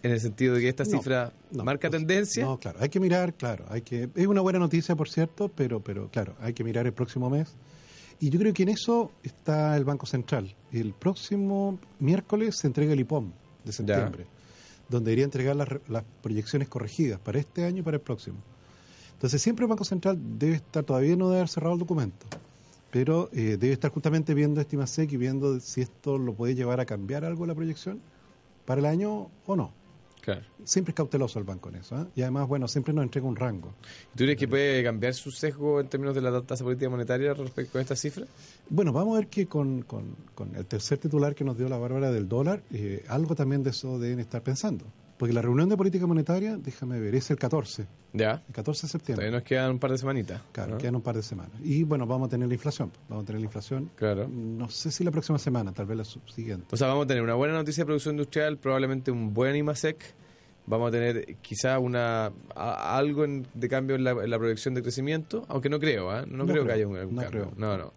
[0.03, 2.46] En el sentido de que esta No, cifra no, marca pues, tendencia.
[2.46, 5.80] No, claro, hay que mirar, claro, hay que es una buena noticia, por cierto, pero
[5.80, 7.53] pero claro, hay que mirar el próximo mes.
[8.20, 10.56] Y yo creo que en eso está el Banco Central.
[10.72, 13.32] El próximo miércoles se entrega el IPOM
[13.63, 14.25] de septiembre,
[14.91, 18.38] donde debería entregar las, las proyecciones corregidas para este año y para el próximo.
[19.13, 22.25] Entonces siempre el Banco Central debe estar, todavía no debe haber cerrado el documento,
[22.91, 26.80] pero eh, debe estar justamente viendo este IMASEC y viendo si esto lo puede llevar
[26.80, 28.01] a cambiar algo la proyección
[28.65, 29.81] para el año o no.
[30.21, 30.41] Claro.
[30.63, 31.99] Siempre es cauteloso el banco en eso.
[31.99, 32.05] ¿eh?
[32.15, 33.73] Y además, bueno, siempre nos entrega un rango.
[34.15, 37.79] ¿Tú crees que puede cambiar su sesgo en términos de la tasa política monetaria respecto
[37.79, 38.25] a esta cifra?
[38.69, 41.77] Bueno, vamos a ver que con, con- con el tercer titular que nos dio la
[41.79, 44.86] Bárbara del dólar, eh, algo también de eso deben estar pensando.
[45.21, 48.41] Porque la reunión de política monetaria, déjame ver, es el 14, Ya.
[48.47, 49.25] el 14 de septiembre.
[49.27, 50.41] Todavía nos quedan un par de semanitas.
[50.51, 50.77] Claro, ¿no?
[50.79, 51.51] quedan un par de semanas.
[51.63, 52.91] Y bueno, vamos a tener la inflación.
[53.07, 53.91] Vamos a tener la inflación.
[53.95, 54.27] Claro.
[54.27, 56.65] No sé si la próxima semana, tal vez la subsiguiente.
[56.71, 59.97] O sea, vamos a tener una buena noticia de producción industrial, probablemente un buen IMASEC.
[60.65, 64.73] Vamos a tener quizá una a- algo en- de cambio en la, en la proyección
[64.73, 66.25] de crecimiento, aunque no creo, ¿ah?
[66.27, 67.41] no, No creo, que haya un, algún no cambio.
[67.51, 67.53] creo.
[67.57, 67.93] No, no.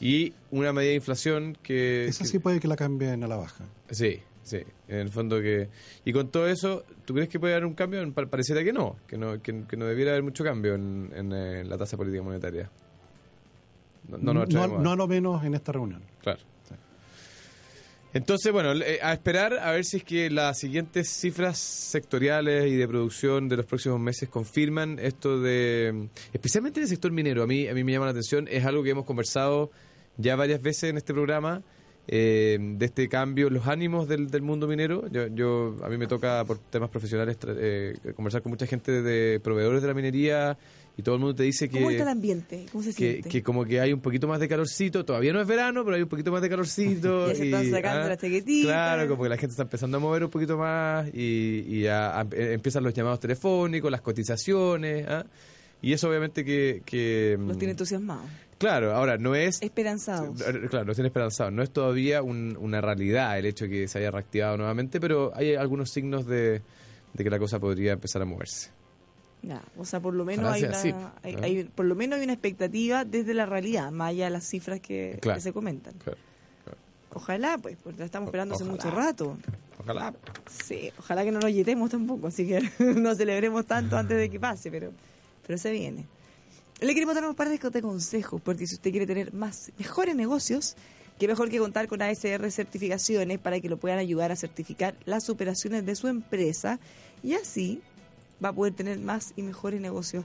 [0.00, 2.06] Y una medida de inflación que...
[2.06, 3.64] Esa que- sí puede que la cambien a la baja.
[3.90, 4.62] Sí, sí.
[4.88, 5.68] En el fondo que...
[6.04, 8.12] Y con todo eso, ¿tú crees que puede haber un cambio?
[8.12, 11.32] Pa- Pareciera que no, que no, que, que no debiera haber mucho cambio en, en,
[11.32, 12.70] eh, la tasa política monetaria.
[14.08, 16.02] No, no, a lo menos en esta reunión.
[16.22, 16.40] Claro.
[18.14, 18.70] Entonces, bueno,
[19.02, 23.58] a esperar a ver si es que las siguientes cifras sectoriales y de producción de
[23.58, 27.84] los próximos meses confirman esto de, especialmente en el sector minero, a mí, a mí
[27.84, 29.70] me llama la atención, es algo que hemos conversado
[30.16, 31.62] ya varias veces en este programa,
[32.10, 35.06] eh, de este cambio, los ánimos del, del mundo minero.
[35.10, 39.38] Yo, yo A mí me toca por temas profesionales eh, conversar con mucha gente de
[39.40, 40.56] proveedores de la minería
[40.96, 42.66] y todo el mundo te dice que ¿Cómo está el ambiente?
[42.72, 43.28] ¿Cómo se que, siente?
[43.28, 46.02] que como que hay un poquito más de calorcito, todavía no es verano, pero hay
[46.02, 47.28] un poquito más de calorcito.
[47.28, 48.66] Ya se están sacando las chaquetitas.
[48.72, 52.20] Claro, como que la gente está empezando a mover un poquito más y, y a-
[52.20, 55.06] a- eh, empiezan los llamados telefónicos, las cotizaciones.
[55.06, 55.24] ¿ah?
[55.82, 56.82] Y eso obviamente que...
[56.84, 58.24] que Los tiene entusiasmados,
[58.58, 59.62] Claro, ahora no es...
[59.62, 60.42] esperanzados.
[60.68, 61.50] Claro, nos tiene esperanzado.
[61.50, 65.30] No es todavía un- una realidad el hecho de que se haya reactivado nuevamente, pero
[65.34, 66.60] hay algunos signos de,
[67.14, 68.70] de que la cosa podría empezar a moverse.
[69.42, 71.42] Ya, o sea, por lo menos hay sea una, así, hay- ¿no?
[71.44, 74.80] hay- por lo menos hay una expectativa desde la realidad, más allá de las cifras
[74.80, 75.36] que, Claro.
[75.36, 75.94] que se comentan.
[76.02, 76.18] Claro,
[77.14, 79.38] Ojalá, pues, porque la estamos esperando hace mucho rato.
[79.80, 80.12] Ojalá.
[80.64, 82.60] Sí, ojalá que no nos yetemos tampoco, así que
[82.96, 84.90] no celebremos tanto antes de que pase, pero,
[85.46, 86.04] pero se viene.
[86.80, 90.76] Le queremos dar un par de consejos, porque si usted quiere tener más, mejores negocios,
[91.18, 95.28] qué mejor que contar con ASR Certificaciones para que lo puedan ayudar a certificar las
[95.28, 96.78] operaciones de su empresa
[97.24, 97.82] y así
[98.42, 100.24] va a poder tener más y mejores negocios.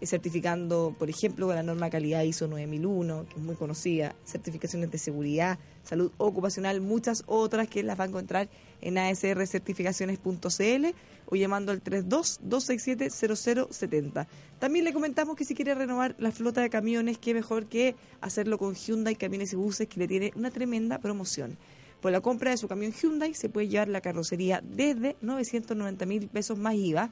[0.00, 4.90] Eh, certificando, por ejemplo, con la norma calidad ISO 9001, que es muy conocida, certificaciones
[4.90, 8.48] de seguridad, salud ocupacional, muchas otras que las va a encontrar
[8.80, 10.86] en asrcertificaciones.cl
[11.26, 14.26] o llamando al 32-267-0070.
[14.58, 18.58] También le comentamos que si quiere renovar la flota de camiones, qué mejor que hacerlo
[18.58, 21.56] con Hyundai Camiones y Buses, que le tiene una tremenda promoción.
[22.04, 26.28] Por la compra de su camión Hyundai se puede llevar la carrocería desde 990 mil
[26.28, 27.08] pesos más IVA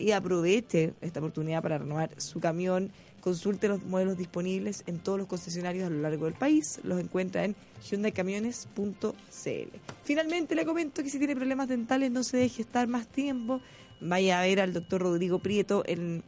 [0.00, 2.90] y aproveche esta oportunidad para renovar su camión.
[3.20, 6.80] Consulte los modelos disponibles en todos los concesionarios a lo largo del país.
[6.82, 7.54] Los encuentra en
[7.88, 9.78] hyundaicamiones.cl.
[10.04, 13.60] Finalmente le comento que si tiene problemas dentales no se deje estar más tiempo.
[14.00, 16.24] Vaya a ver al doctor Rodrigo Prieto en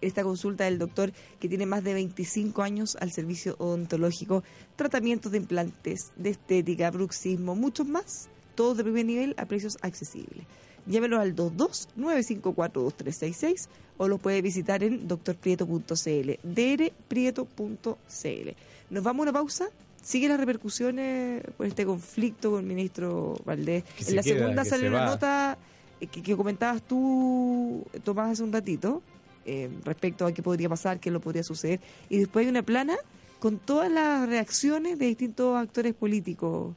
[0.00, 4.42] esta consulta del doctor que tiene más de 25 años al servicio odontológico,
[4.76, 10.46] tratamientos de implantes, de estética, bruxismo, muchos más, todos de primer nivel a precios accesibles.
[10.86, 18.50] Llévelo al 22-954-2366 o lo puede visitar en drprieto.cl, drprieto.cl.
[18.90, 19.68] Nos vamos a una pausa.
[20.02, 23.84] Sigue las repercusiones por este conflicto con el ministro Valdés.
[23.84, 25.06] Que en la queda, segunda salió se una va.
[25.10, 25.58] nota
[26.00, 29.02] eh, que, que comentabas tú, Tomás, hace un ratito,
[29.44, 31.80] eh, respecto a qué podría pasar, qué lo podría suceder.
[32.08, 32.96] Y después hay una plana
[33.38, 36.74] con todas las reacciones de distintos actores políticos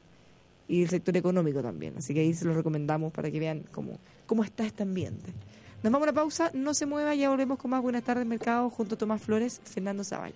[0.67, 1.97] y del sector económico también.
[1.97, 5.33] Así que ahí se lo recomendamos para que vean cómo, cómo está este ambiente.
[5.83, 8.69] Nos vamos a una pausa, no se mueva, ya volvemos con más Buenas tardes Mercado
[8.69, 10.35] junto a Tomás Flores, Fernando Zavala.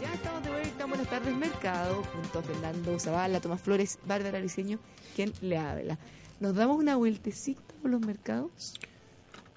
[0.00, 4.80] Ya estamos de vuelta, Buenas tardes Mercado, junto a Fernando Zavala, Tomás Flores, Bárbara Liceño,
[5.14, 5.98] quien le habla.
[6.40, 8.74] ¿Nos damos una vueltecita por los mercados?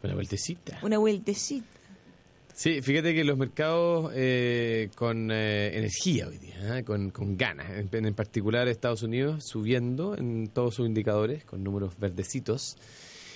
[0.04, 0.80] Una vueltecita.
[0.84, 1.73] Una vueltecita.
[2.56, 6.84] Sí, fíjate que los mercados eh, con eh, energía hoy día, ¿eh?
[6.84, 11.98] con, con ganas, en, en particular Estados Unidos subiendo en todos sus indicadores con números
[11.98, 12.78] verdecitos.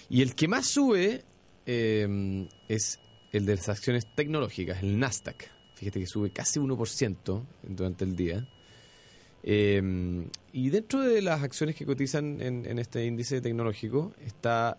[0.08, 1.24] Y el que más sube
[1.66, 3.00] eh, es
[3.32, 5.50] el de las acciones tecnológicas, el Nasdaq.
[5.74, 8.48] Fíjate que sube casi 1% durante el día.
[9.42, 14.78] Eh, y dentro de las acciones que cotizan en, en este índice tecnológico está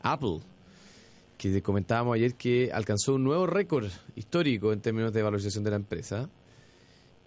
[0.00, 0.40] Apple,
[1.40, 5.76] que comentábamos ayer que alcanzó un nuevo récord histórico en términos de valorización de la
[5.76, 6.28] empresa.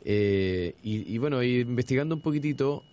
[0.06, 2.84] Eh, y, y bueno, investigando un poquitito,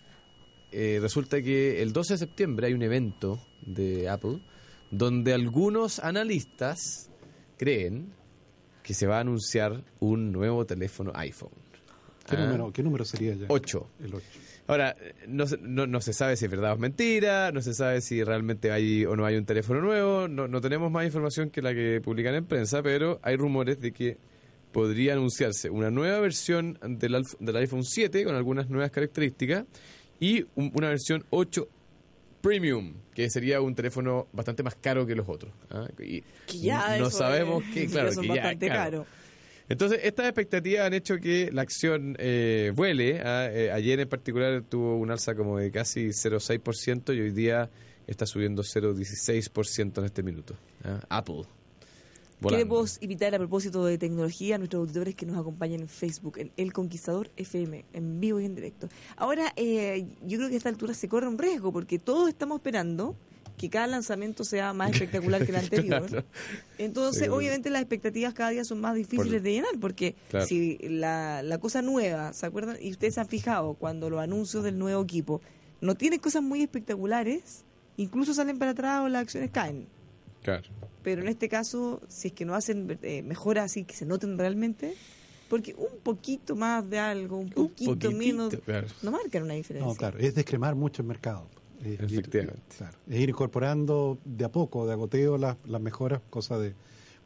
[0.72, 4.40] eh, resulta que el 12 de septiembre hay un evento de Apple
[4.90, 7.10] donde algunos analistas
[7.58, 8.14] creen
[8.82, 11.50] que se va a anunciar un nuevo teléfono iPhone.
[12.28, 13.46] ¿Qué, Ah, número, ¿Qué número sería ya?
[13.48, 13.86] 8.
[14.04, 14.26] El 8.
[14.66, 14.94] Ahora,
[15.26, 18.00] no, se- no, no se sabe si es verdad o es mentira, no se sabe
[18.00, 21.60] si realmente hay o no hay un teléfono nuevo, no, no tenemos más información que
[21.60, 24.16] la que publican en prensa, pero hay rumores de que
[24.70, 29.64] podría anunciarse una nueva versión del, del iPhone 7 con algunas nuevas características
[30.20, 31.66] y un- una versión 8
[32.40, 35.52] Premium, que sería un teléfono bastante más caro que los otros.
[35.70, 35.86] ¿ah?
[35.98, 39.06] Y Que ya no eso sabemos es- que, claro, son que ya, bastante claro.
[39.70, 43.20] Entonces, estas expectativas han hecho que la acción eh, vuele.
[43.20, 43.48] ¿ah?
[43.52, 47.70] Eh, ayer en particular tuvo un alza como de casi 0,6% y hoy día
[48.08, 50.56] está subiendo 0,16% en este minuto.
[50.82, 50.98] ¿ah?
[51.08, 51.44] Apple.
[52.40, 52.48] volando.
[52.48, 56.50] Queremos invitar a propósito de tecnología a nuestros auditores que nos acompañen en Facebook, en
[56.56, 58.88] El Conquistador FM, en vivo y en directo.
[59.14, 62.56] Ahora, eh, yo creo que a esta altura se corre un riesgo porque todos estamos
[62.56, 63.14] esperando
[63.60, 66.06] que cada lanzamiento sea más espectacular que el anterior.
[66.06, 66.24] Claro.
[66.78, 70.46] Entonces, Sí, obviamente las expectativas cada día son más difíciles Por- de llenar porque Claro.
[70.46, 72.76] si la, la cosa nueva, ¿se acuerdan?
[72.80, 75.40] Y ustedes se han fijado cuando los anuncios del nuevo equipo
[75.82, 77.64] no tienen cosas muy espectaculares,
[77.96, 79.86] incluso salen para atrás o las acciones caen
[80.42, 80.68] Claro.
[81.02, 84.38] pero en este caso, si es que no hacen eh, mejoras así que se noten
[84.38, 84.94] realmente,
[85.50, 88.86] porque un poquito más de algo, un poquito menos, claro.
[89.02, 89.86] no marcan una diferencia.
[89.90, 91.46] No, claro, es descremar mucho el mercado.
[91.80, 92.62] Es ir- Efectivamente.
[92.76, 96.74] claro, es ir incorporando de a poco, de agoteo, las, las mejoras, cosas de...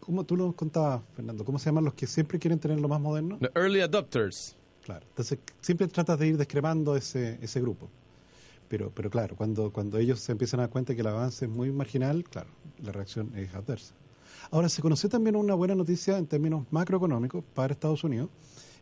[0.01, 1.45] ¿Cómo tú lo contabas, Fernando?
[1.45, 3.39] ¿Cómo se llaman los que siempre quieren tener lo más moderno?
[3.39, 4.55] The early adopters.
[4.85, 5.07] Claro.
[5.09, 7.89] Entonces, siempre tratas de ir descremando ese, ese grupo.
[8.69, 11.51] Pero, pero claro, cuando, cuando ellos se empiezan a dar cuenta que el avance es
[11.51, 12.51] muy marginal, claro,
[12.83, 13.95] la reacción es adversa.
[14.51, 18.29] Ahora, se conoció también una buena noticia en términos macroeconómicos para Estados Unidos,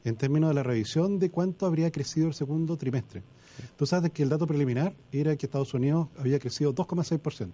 [0.04, 3.22] en términos de la revisión de cuánto habría crecido el segundo trimestre.
[3.76, 7.50] Tú sabes que el dato preliminar era que Estados Unidos había crecido 2,6%.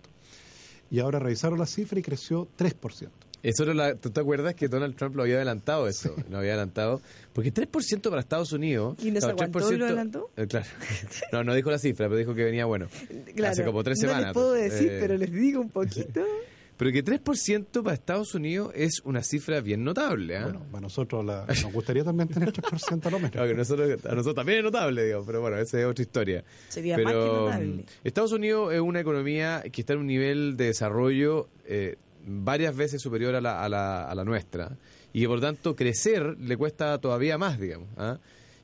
[0.91, 3.09] Y ahora revisaron la cifra y creció 3%.
[3.41, 6.13] Eso era la, ¿Tú te acuerdas que Donald Trump lo había adelantado eso?
[6.29, 7.01] Lo había adelantado.
[7.33, 8.97] Porque 3% para Estados Unidos.
[9.05, 10.31] ¿Y no se aguantó y lo adelantó?
[10.37, 10.67] Eh, claro.
[11.33, 12.89] No, no dijo la cifra, pero dijo que venía bueno.
[13.37, 14.25] Claro, Hace como tres No semanas.
[14.29, 16.21] les puedo decir, Eh, pero les digo un poquito.
[16.79, 20.37] Pero que 3% para Estados Unidos es una cifra bien notable.
[20.39, 20.45] ¿ah?
[20.45, 23.33] Bueno, para nosotros la- nos gustaría también tener 3% a lo menos.
[23.33, 26.45] Claro, que nosotros, a nosotros también es notable, pero bueno, esa es otra historia.
[26.69, 27.67] Sería pero, más que notable.
[27.67, 32.77] mm, Estados Unidos es una economía que está en un nivel de desarrollo eh, varias
[32.77, 34.77] veces superior a la, a la, a la nuestra
[35.13, 37.89] y que por tanto crecer le cuesta todavía más, digamos.
[37.97, 38.19] ¿ah?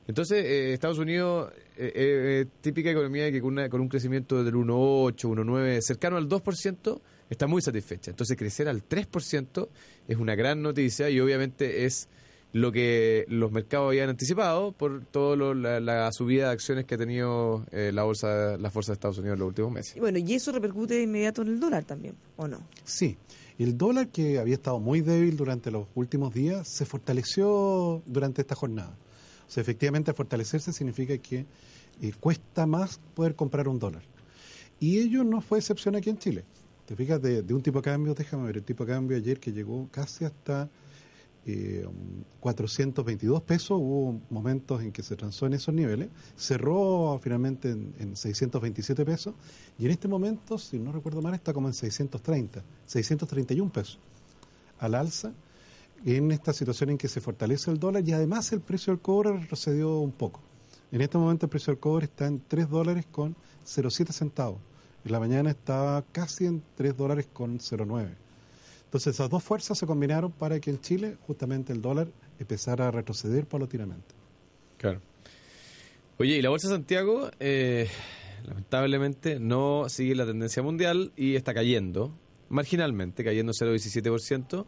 [0.07, 4.53] Entonces, eh, Estados Unidos, eh, eh, típica economía que con, una- con un crecimiento del
[4.53, 8.11] 1,8, 1,9, cercano al 2%, está muy satisfecha.
[8.11, 9.69] Entonces, crecer al 3%
[10.07, 12.07] es una gran noticia y obviamente es
[12.55, 16.97] lo que los mercados habían anticipado por toda la, la subida de acciones que ha
[16.97, 19.97] tenido eh, la bolsa, la fuerza de Estados Unidos en los últimos meses.
[19.97, 22.59] Y bueno, y eso repercute de inmediato en el dólar también, ¿o no?
[22.85, 23.17] Sí,
[23.59, 28.55] el dólar que había estado muy débil durante los últimos días se fortaleció durante esta
[28.55, 28.95] jornada.
[29.47, 31.45] O sea, efectivamente fortalecerse significa que
[32.01, 34.03] eh, cuesta más poder comprar un dólar.
[34.79, 36.45] Y ello no fue excepción aquí en Chile.
[36.85, 39.51] Te fijas, de, un tipo de cambio, déjame ver, el tipo de cambio ayer que
[39.51, 40.69] llegó casi hasta
[41.45, 41.85] eh,
[42.39, 48.15] 422 pesos, hubo momentos en que se transó en esos niveles, cerró finalmente en, en
[48.15, 49.33] 627 pesos
[49.79, 53.99] y en este momento, si no recuerdo mal, está como en 630, 631 pesos
[54.79, 55.33] al alza
[56.05, 59.31] en esta situación en que se fortalece el dólar y además el precio del cobre
[59.31, 60.39] retrocedió un poco.
[60.91, 64.59] En este momento el precio del cobre está en 3 dólares con 0,7 centavos.
[65.05, 68.07] En la mañana estaba casi en 3 dólares con 0,9.
[68.85, 72.07] Entonces esas dos fuerzas se combinaron para que en Chile justamente el dólar
[72.39, 74.15] empezara a retroceder paulatinamente.
[74.77, 75.01] Claro.
[76.17, 77.87] Oye, y la Bolsa de Santiago, eh,
[78.45, 82.11] lamentablemente, no sigue la tendencia mundial y está cayendo,
[82.49, 84.65] marginalmente, cayendo 0,17%.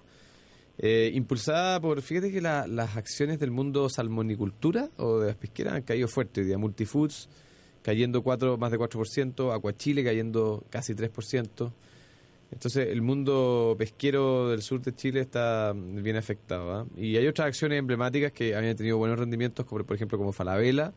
[0.80, 5.74] Eh, impulsada por, fíjate que la- las acciones del mundo salmonicultura o de las pesqueras
[5.74, 6.58] han caído fuerte hoy día.
[6.60, 7.30] Multifoods
[7.88, 11.72] cayendo 4, más de 4%, Acuachile cayendo casi 3%.
[12.52, 16.74] Entonces el mundo pesquero del sur de Chile está bien afectado.
[16.74, 16.86] ¿ah?
[16.98, 20.92] Y hay otras acciones emblemáticas que habían tenido buenos rendimientos, como por ejemplo como Falabella,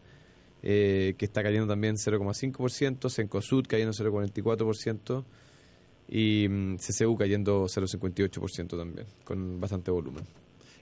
[0.65, 5.25] eh, que está cayendo también 0,5%, Cencosud cayendo 0,44%
[6.09, 10.25] y mm, CCU cayendo 0,58% también, con bastante volumen.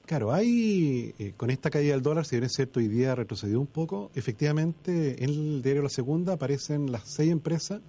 [0.08, 3.60] Claro, hay, eh, con esta caída del dólar, si bien es cierto, hoy día retrocedió
[3.60, 7.82] un poco, efectivamente en el diario La Segunda aparecen las seis empresas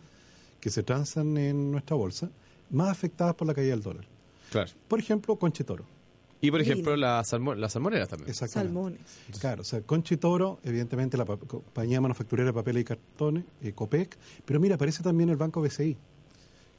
[0.59, 2.29] que se transan en nuestra bolsa
[2.71, 4.05] más afectadas por la caída del dólar.
[4.51, 4.69] Claro.
[4.89, 5.85] Por ejemplo, Conchitoro.
[6.41, 8.29] Y por ejemplo las, salmo- las salmoneras también.
[8.29, 8.73] Exactamente.
[8.73, 8.99] Salmones.
[9.39, 14.17] Claro, o sea, Conchitoro, evidentemente la pa- compañía manufacturera de papel y cartones, eh, COPEC,
[14.43, 15.95] pero mira, aparece también el Banco BCI,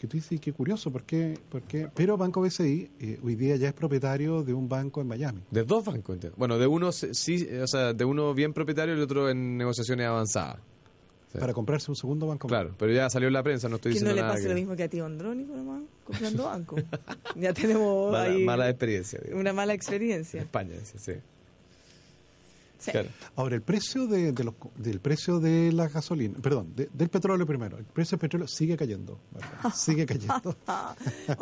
[0.01, 1.39] que tú dices, qué curioso, ¿por qué?
[1.51, 1.89] ¿Por qué?
[1.95, 5.43] Pero Banco BCI eh, hoy día ya es propietario de un banco en Miami.
[5.51, 6.37] De dos bancos, entiendo.
[6.39, 9.59] Bueno, de uno se- sí, o sea, de uno bien propietario y el otro en
[9.59, 10.57] negociaciones avanzadas.
[11.33, 11.39] Sí.
[11.39, 12.49] Para comprarse un segundo banco.
[12.49, 14.43] Claro, pero ya salió en la prensa, no estoy Que no diciendo le nada pase
[14.45, 16.77] que- lo mismo que a ti Andrónico nomás, comprando banco.
[17.37, 19.19] ya tenemos mala, ahí mala experiencia.
[19.21, 19.41] digamos.
[19.43, 20.41] una mala En experiencia.
[20.41, 21.13] España, sí, sí.
[22.81, 22.91] Sí.
[22.91, 23.09] Claro.
[23.37, 27.47] Ahora, el precio de, de los, del precio de la gasolina, perdón, de- del petróleo
[27.47, 29.73] primero, el precio del petróleo sigue cayendo, ¿verdad?
[29.75, 30.57] sigue cayendo.
[30.67, 30.97] Va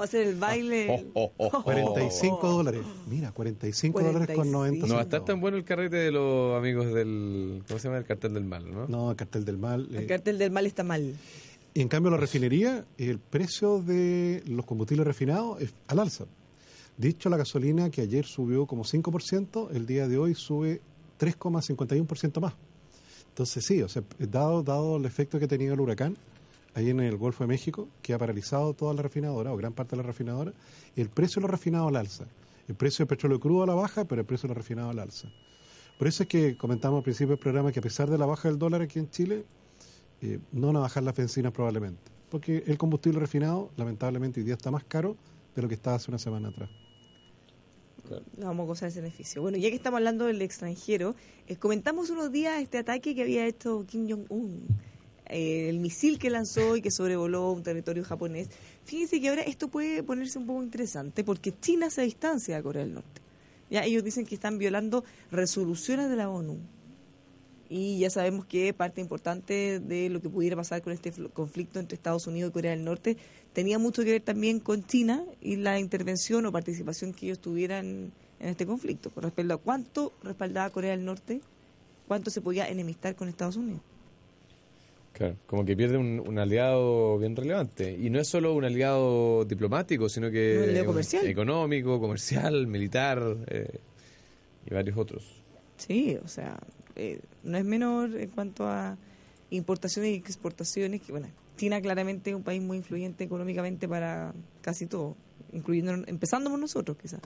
[0.05, 1.07] a ser el baile.
[1.14, 1.62] Oh, oh, oh, oh.
[1.62, 5.27] 45 dólares, mira, 45 dólares con 90 No va a estar centavos.
[5.27, 7.62] tan bueno el carrete de los amigos del.
[7.66, 7.98] ¿Cómo se llama?
[7.98, 8.87] El cartel del mal, ¿no?
[8.88, 9.88] No, el cartel del mal.
[9.92, 11.14] El eh, cartel del mal está mal.
[11.74, 16.24] Y en cambio la refinería, el precio de los combustibles refinados es al alza.
[16.96, 20.81] Dicho la gasolina que ayer subió como 5%, el día de hoy sube
[21.18, 22.54] 3,51% más.
[23.28, 26.16] Entonces sí, o sea, dado, dado el efecto que ha tenido el huracán
[26.74, 29.96] ahí en el Golfo de México, que ha paralizado toda la refinadora o gran parte
[29.96, 30.52] de la refinadora,
[30.96, 32.24] el precio de los refinados al alza.
[32.68, 34.98] El precio del petróleo crudo a la baja, pero el precio de los refinados al
[34.98, 35.28] alza.
[35.98, 38.48] Por eso es que comentamos al principio del programa que a pesar de la baja
[38.48, 39.44] del dólar aquí en Chile,
[40.20, 42.12] eh, no van a bajar las bencinas probablemente.
[42.31, 45.16] Porque el combustible refinado, lamentablemente, hoy día está más caro
[45.57, 46.70] de lo que estaba hace una semana atrás.
[48.37, 49.42] No vamos a gozar ese beneficio.
[49.42, 51.14] Bueno, ya que estamos hablando del extranjero,
[51.47, 54.66] eh, comentamos unos días este ataque que había hecho Kim Jong-un,
[55.27, 58.49] eh, el misil que lanzó y que sobrevoló un territorio japonés.
[58.85, 62.83] Fíjense que ahora esto puede ponerse un poco interesante porque China se distancia de Corea
[62.83, 63.21] del Norte.
[63.71, 66.57] Ya ellos dicen que están violando resoluciones de la ONU.
[67.71, 71.79] Y ya sabemos que parte importante de lo que pudiera pasar con este fl- conflicto
[71.79, 73.18] entre Estados Unidos y Corea del Norte
[73.52, 78.12] tenía mucho que ver también con China y la intervención o participación que ellos tuvieran
[78.40, 81.40] en este conflicto, con respecto a cuánto respaldaba Corea del Norte,
[82.06, 83.80] cuánto se podía enemistar con Estados Unidos.
[85.12, 87.90] Claro, como que pierde un, un aliado bien relevante.
[88.00, 91.26] Y no es solo un aliado diplomático, sino que Un aliado comercial.
[91.26, 93.80] económico, comercial, militar eh,
[94.70, 95.24] y varios otros.
[95.76, 96.61] Sí, o sea,
[96.94, 98.96] eh, no es menor en cuanto a
[99.50, 101.26] importaciones y exportaciones, que bueno,
[101.59, 105.14] China claramente es un país muy influyente económicamente para casi todo,
[105.53, 107.21] incluyendo, empezando por nosotros quizás,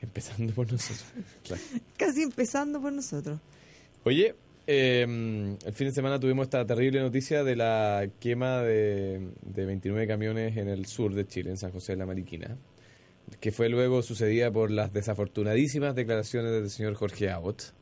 [0.00, 1.04] Empezando por nosotros.
[1.44, 1.62] Claro.
[1.96, 3.38] casi empezando por nosotros.
[4.04, 4.34] Oye,
[4.66, 5.02] eh,
[5.64, 10.56] el fin de semana tuvimos esta terrible noticia de la quema de, de 29 camiones
[10.56, 12.56] en el sur de Chile, en San José de la Mariquina,
[13.40, 17.72] que fue luego sucedida por las desafortunadísimas declaraciones del señor Jorge Abbott,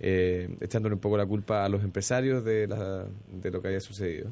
[0.00, 3.80] eh, echándole un poco la culpa a los empresarios de, la- de lo que había
[3.80, 4.30] sucedido.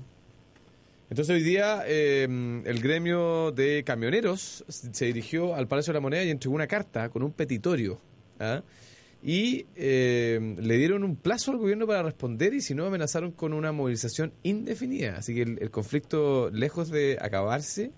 [1.10, 6.22] Entonces hoy día eh, el gremio de camioneros se dirigió al Palacio de la Moneda
[6.22, 8.00] y entregó una carta con un petitorio.
[8.38, 8.62] ¿ah?
[9.20, 13.52] Y eh, le dieron un plazo al gobierno para responder y si no amenazaron con
[13.52, 15.16] una movilización indefinida.
[15.18, 17.90] Así que el, el conflicto, lejos de acabarse,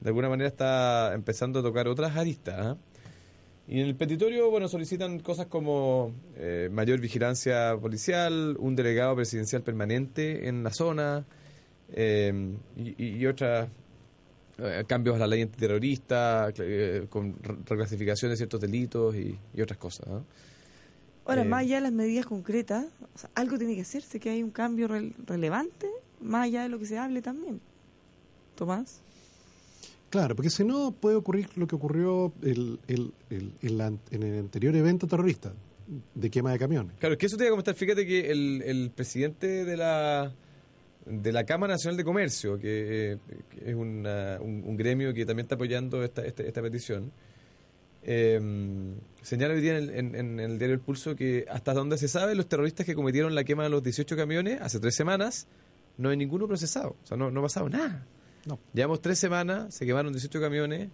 [0.00, 2.54] de alguna manera está empezando a tocar otras aristas.
[2.58, 2.76] ¿ah?
[3.66, 9.62] Y en el petitorio, bueno, solicitan cosas como eh, mayor vigilancia policial, un delegado presidencial
[9.62, 11.26] permanente en la zona
[11.92, 13.68] eh, y, y- otras
[14.58, 19.60] eh, cambios a la ley antiterrorista, eh, con re- reclasificación de ciertos delitos y, y
[19.60, 20.06] otras cosas.
[20.08, 20.24] ¿no?
[21.26, 24.30] Ahora, Eh, más allá de las medidas concretas, o sea, algo tiene que hacerse, que
[24.30, 25.88] hay un cambio rel- relevante,
[26.20, 27.60] más allá de lo que se hable también.
[28.54, 29.00] Tomás.
[30.08, 34.74] Claro, porque si no puede ocurrir lo que ocurrió el, el- el- en el anterior
[34.76, 35.52] evento terrorista
[36.14, 36.92] de quema de camiones.
[36.98, 37.74] Claro, es que eso te iba a comentar.
[37.74, 40.32] Fíjate que el, el presidente de la
[41.06, 43.18] de la Cámara Nacional de Comercio, que, eh,
[43.50, 47.12] que es una- un, un gremio que también está apoyando esta, esta, esta petición,
[48.02, 48.40] eh,
[49.22, 52.08] señala hoy día en el, en- en el diario El Pulso que hasta donde se
[52.08, 55.46] sabe, los terroristas que cometieron la quema de los 18 camiones hace tres semanas,
[55.98, 56.96] no hay ninguno procesado.
[57.02, 58.04] O sea, no, no ha pasado nada.
[58.44, 58.58] No.
[58.74, 60.88] Llevamos tres semanas, se quemaron 18 camiones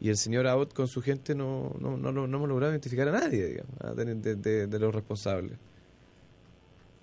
[0.00, 3.12] y el señor Abbott con su gente no, no, no, no hemos logrado identificar a
[3.12, 5.56] nadie, digamos, ah, de, de- de- de los responsables.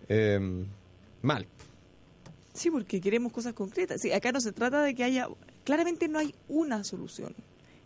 [0.07, 0.39] Eh,
[1.21, 1.45] mal.
[2.53, 4.01] Sí, porque queremos cosas concretas.
[4.01, 5.27] Sí, acá no se trata de que haya...
[5.63, 7.35] Claramente no hay una solución.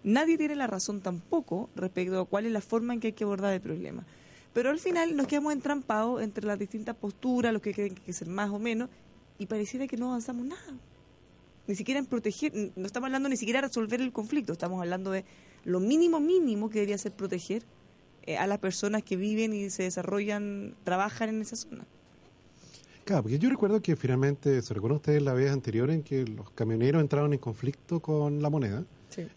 [0.03, 3.23] Nadie tiene la razón tampoco respecto a cuál es la forma en que hay que
[3.23, 4.05] abordar el problema.
[4.53, 8.05] Pero al final nos quedamos entrampados entre las distintas posturas, los que creen que hay
[8.05, 8.89] que ser más o menos,
[9.39, 10.77] y pareciera que no avanzamos nada.
[11.65, 15.11] Ni siquiera en proteger, no estamos hablando ni siquiera de resolver el conflicto, estamos hablando
[15.11, 15.23] de
[15.63, 17.63] lo mínimo mínimo que debería ser proteger
[18.23, 21.85] eh, a las personas que viven y se desarrollan, trabajan en esa zona.
[23.05, 26.49] Claro, porque yo recuerdo que finalmente, se recuerda ustedes la vez anterior en que los
[26.51, 28.85] camioneros entraron en conflicto con la moneda,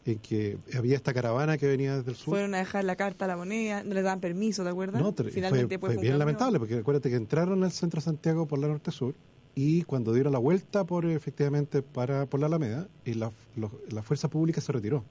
[0.06, 2.34] en que había esta caravana que venía desde el sur.
[2.34, 5.02] Fueron a dejar la carta a la moneda, no les daban permiso, ¿te acuerdas?
[5.02, 8.58] No, Finalmente fue, fue bien lamentable, porque acuérdate que entraron al centro de Santiago por
[8.58, 9.14] la norte-sur
[9.54, 14.02] y cuando dieron la vuelta por efectivamente para por la Alameda, y la, los- la
[14.02, 15.02] fuerza pública se retiró.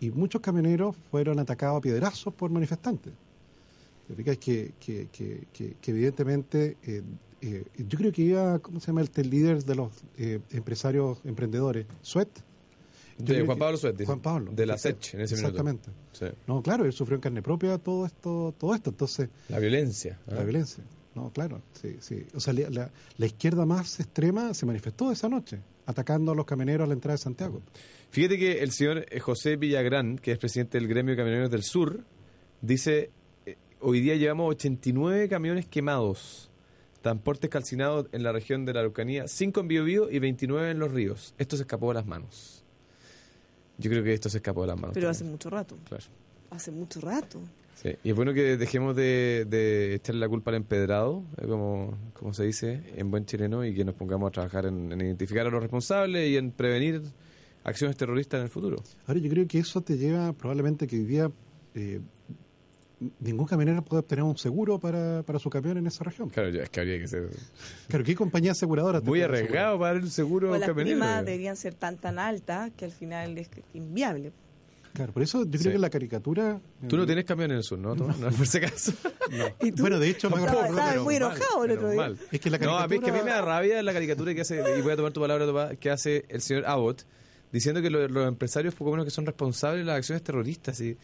[0.00, 3.12] Y muchos camioneros fueron atacados a piedrazos por manifestantes.
[4.08, 7.02] Que, que, que- que evidentemente, eh,
[7.40, 11.18] eh, yo creo que iba, ¿cómo se llama el, el líder de los eh, empresarios
[11.24, 11.86] emprendedores?
[12.02, 12.28] Suet.
[13.18, 14.04] Yo De Juan Pablo Suet.
[14.04, 14.52] Juan Pablo.
[14.52, 15.48] De la SECH, en ese minuto.
[15.58, 15.90] Exactamente.
[16.12, 16.26] Sí.
[16.46, 18.90] No, claro, él sufrió en carne propia todo esto, todo esto.
[18.90, 20.18] Entonces, La violencia.
[20.28, 20.34] ¿ah?
[20.34, 20.84] la violencia.
[21.14, 22.26] No, claro, sí, sí.
[22.34, 26.84] O sea, la, la- izquierda más extrema se manifestó esa noche, atacando a los camioneros
[26.84, 27.62] a la entrada de Santiago.
[28.10, 32.04] Fíjate que el señor José Villagrán, que es presidente del gremio de camioneros del sur,
[32.60, 33.10] dice,
[33.46, 36.45] eh, hoy día llevamos 89 camiones quemados,
[37.06, 40.90] transportes calcinados en la región de la Araucanía, 5 en Biobío y 29 en los
[40.90, 41.36] ríos.
[41.38, 42.64] Esto se escapó de las manos.
[43.78, 44.90] Yo creo que esto se escapó de las manos.
[44.92, 45.78] Pero hace mucho rato.
[45.84, 46.02] Claro.
[46.50, 47.40] Hace mucho rato.
[47.76, 51.96] Sí, Y es bueno que dejemos de, de echarle la culpa al empedrado, eh, como,
[52.12, 55.46] como se dice en buen chileno, y que nos pongamos a trabajar en, en identificar
[55.46, 57.02] a los responsables y en prevenir
[57.62, 58.82] acciones terroristas en el futuro.
[59.06, 61.30] Ahora, yo creo que eso te lleva probablemente que hoy día
[61.76, 62.00] eh,
[63.20, 66.30] ningún camionero puede obtener un seguro para, para su camión en esa región.
[66.30, 67.28] Claro, ya es que habría que ser
[67.88, 70.96] Claro, ¿qué compañía aseguradora muy arriesgado para dar el seguro O a un las camionero.
[70.98, 74.32] primas deberían ser tan tan altas que al final es inviable.
[74.94, 75.70] Claro, por eso yo creo Sí.
[75.72, 76.58] que la caricatura...
[76.88, 77.94] Tú no tienes camión en el sur, ¿no?
[77.94, 78.06] ¿Tú?
[78.18, 78.92] No, por si acaso.
[79.60, 79.82] ¿Y tú?
[79.82, 82.00] Bueno, de hecho, me Estaba- acuerdo- estaba muy mal, enojado el otro día.
[82.00, 82.18] mal.
[82.32, 83.92] Es que la No, a mí, es que a mí me da caricatura- rabia la
[83.92, 87.02] caricatura que hace, y voy a tomar tu palabra, que hace el señor Abbott,
[87.52, 90.80] diciendo que lo- los empresarios poco menos que son responsables de las acciones terroristas.
[90.80, 90.96] Y,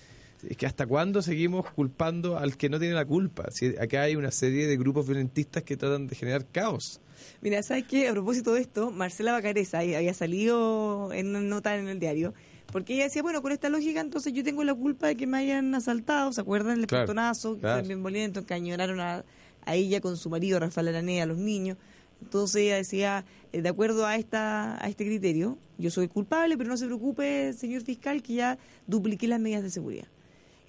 [0.48, 3.50] es que hasta cuándo seguimos culpando al que no tiene la culpa.
[3.50, 7.00] Si acá hay una serie de grupos violentistas que tratan de generar caos.
[7.40, 8.09] Mira, ¿sabes qué?
[8.09, 12.35] A propósito de esto, Marcela Bacareza había salido en una nota en el diario,
[12.72, 15.38] porque ella decía, bueno, con esta lógica, entonces yo tengo la culpa de que me
[15.38, 16.81] hayan asaltado, ¿se acuerdan?
[16.81, 17.85] El Claro, portonazo, que claro.
[17.85, 19.24] fue bien encañonaron a,
[19.64, 21.76] a ella con su marido, Rafael Aranea, a los niños.
[22.22, 26.70] Entonces ella decía, eh, de acuerdo a esta a este criterio, yo soy culpable, pero
[26.70, 30.07] no se preocupe, señor fiscal, que ya dupliqué las medidas de seguridad.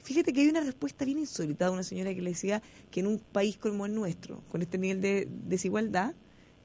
[0.03, 2.61] Fíjate que hay una respuesta bien insólita de una señora que le decía
[2.91, 6.13] que en un país como el nuestro, con este nivel de desigualdad,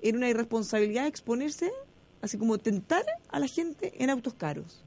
[0.03, 1.71] era una irresponsabilidad exponerse,
[2.21, 4.85] así como tentar a la gente en autos caros.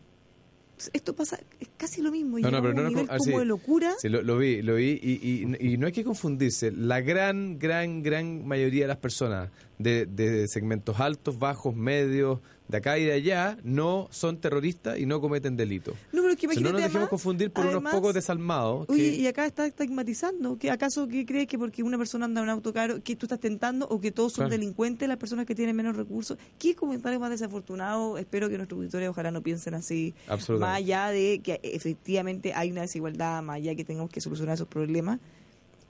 [0.93, 2.39] Esto pasa, es casi lo mismo.
[2.39, 3.30] No, no, pero no un nivel como sí.
[3.32, 3.93] de locura.
[3.99, 6.71] Sí, lo, lo vi, lo vi y, y- y no hay que confundirse.
[6.71, 12.39] La gran, gran, gran mayoría de las personas de, de segmentos altos, bajos, medios,
[12.72, 15.93] de acá y de allá, no son terroristas y no cometen delitos.
[16.13, 18.13] No, pero es que O sea, no nos dejemos además- confundir por además- unos pocos
[18.13, 18.86] desalmados.
[18.89, 20.57] Oye, que- y acá está estigmatizando.
[20.57, 23.26] ¿Que ¿Acaso que crees que porque una persona anda en un auto caro, que tú
[23.26, 24.51] estás tentando o que todos son Claro.
[24.51, 26.38] delincuentes las personas que tienen menos recursos?
[26.57, 28.17] ¿Qué comentario más desafortunado?
[28.17, 30.13] Espero que nuestros auditores ojalá no piensen así.
[30.28, 30.59] Absolutamente.
[30.72, 34.55] Más allá de que efectivamente hay una desigualdad, más allá de que tengamos que solucionar
[34.55, 35.19] esos problemas.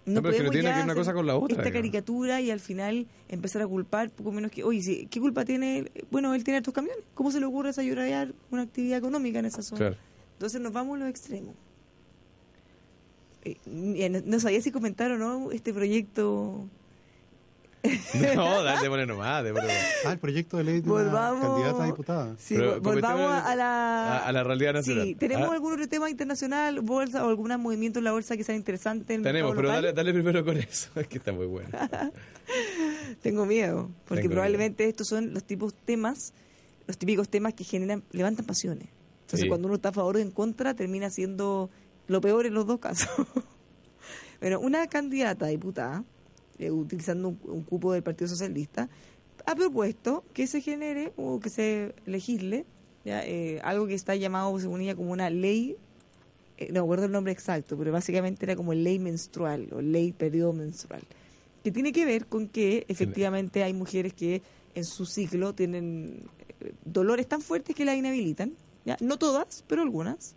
[0.06, 1.48] No, pero es que no podemos tiene ya que ver una cosa con la otra,
[1.50, 1.74] Esta digamos.
[1.80, 5.78] caricatura y al final empezar a culpar poco menos que, oye, ¿qué culpa tiene?
[5.80, 5.92] él?
[6.10, 7.04] Bueno, él tiene estos camiones.
[7.14, 9.78] ¿Cómo se le ocurre desarrollar una actividad económica en esa zona?
[9.78, 9.98] Claro.
[10.34, 11.54] Entonces nos vamos a los extremos.
[13.44, 16.66] Eh, no sabía si comentar o no este proyecto.
[18.36, 19.86] No, dale, démosle nomás, démosle nomás.
[20.06, 21.46] Ah, el proyecto de ley de una Volvamos.
[21.48, 22.36] candidata a diputada.
[22.38, 25.04] Sí, Pero vol- volvamos a la, a- a la realidad nacional.
[25.06, 25.54] Sí, ¿tenemos Ah.
[25.54, 29.14] algún otro tema internacional, bolsa o algún movimiento en la bolsa que sea interesante?
[29.16, 29.84] En el Tenemos, mercado pero local?
[29.84, 30.90] dale, dale primero con eso.
[30.96, 31.70] Es que está muy bueno.
[33.22, 36.34] Tengo miedo, porque Tengo probablemente estos son los tipos temas,
[36.88, 38.88] los típicos temas que generan, levantan pasiones.
[39.22, 39.48] Entonces Sí.
[39.48, 41.70] cuando uno está a favor o en contra, termina siendo
[42.08, 43.10] lo peor en los dos casos.
[44.40, 46.04] bueno, una candidata a diputada,
[46.62, 48.90] eh, utilizando un, un cupo del Partido Socialista,
[49.46, 52.66] ha propuesto que se genere o que se legisle
[53.04, 55.78] ya, eh, algo que está llamado, según ella, como una ley
[56.62, 60.12] eh, no me acuerdo el nombre exacto, pero básicamente era como ley menstrual o ley
[60.12, 61.02] periodo menstrual,
[61.64, 64.44] que tiene que ver con que efectivamente hay mujeres que
[64.76, 66.22] en su ciclo tienen
[66.60, 68.54] eh, dolores tan fuertes que la inhabilitan,
[68.86, 68.96] ¿ya?
[69.02, 70.36] no todas, pero algunas,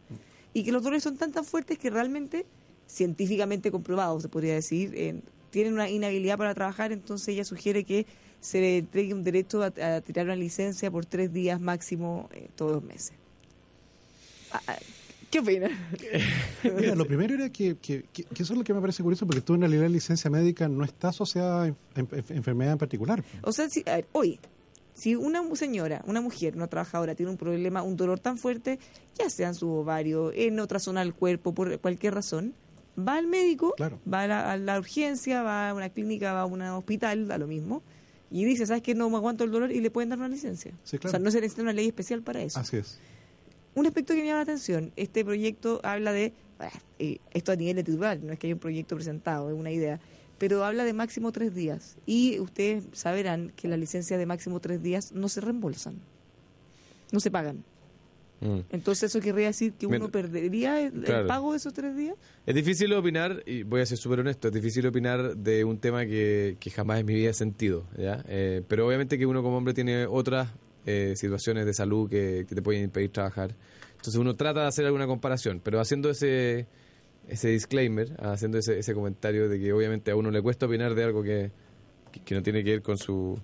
[0.54, 2.46] y que los dolores son tan tan fuertes que realmente,
[2.86, 5.20] científicamente comprobados, se podría decir, eh,
[5.54, 8.06] tienen una inhabilidad para trabajar, entonces ella sugiere que
[8.40, 12.48] se le entregue un derecho a, a tirar una licencia por tres días máximo eh,
[12.56, 13.12] todos los meses.
[14.50, 14.76] Ah, ah,
[15.30, 15.70] ¿Qué opinas?
[16.64, 19.26] Mira, lo primero era que, que- que- que eso es lo que me parece curioso,
[19.26, 22.78] porque tú en realidad la licencia médica no está asociada a en- en- enfermedad en
[22.78, 23.22] particular.
[23.42, 24.40] O sea, si, a ver, hoy,
[24.92, 28.78] si una mu- señora, una mujer, una trabajadora, tiene un problema, un dolor tan fuerte,
[29.18, 32.54] ya sea en su ovario, en otra zona del cuerpo, por cualquier razón,
[32.98, 33.98] va al médico, Claro.
[34.12, 37.38] va a la, a la urgencia, va a una clínica, va a un hospital, da
[37.38, 37.82] lo mismo,
[38.30, 38.94] y dice, ¿sabes qué?
[38.94, 40.72] No me aguanto el dolor y le pueden dar una licencia.
[40.84, 41.08] Sí, claro.
[41.08, 42.58] O sea, no se necesita una ley especial para eso.
[42.58, 42.98] Así es.
[43.74, 47.56] Un aspecto que me llama la atención, este proyecto habla de, ah, eh, esto a
[47.56, 49.98] nivel de titular, no es que haya un proyecto presentado, es una idea,
[50.38, 51.96] pero habla de máximo tres días.
[52.06, 55.96] Y ustedes saberán que las licencias de máximo tres días no se reembolsan,
[57.12, 57.64] no se pagan.
[58.44, 58.60] Mm.
[58.70, 62.14] Entonces eso querría decir que uno perdería el, pago de esos tres días.
[62.44, 66.04] Es difícil opinar, y voy a ser súper honesto, es difícil opinar de un tema
[66.04, 68.22] que, que jamás en mi vida he sentido, ¿ya?
[68.28, 70.50] Eh, pero obviamente que uno como hombre tiene otras
[70.84, 73.56] eh, situaciones de salud que, que te pueden impedir trabajar.
[73.92, 76.66] Entonces uno trata de hacer alguna comparación, pero haciendo ese,
[77.26, 81.04] ese disclaimer, haciendo ese, ese comentario de que obviamente a uno le cuesta opinar de
[81.04, 81.50] algo que,
[82.12, 83.40] que, que no tiene que ver con su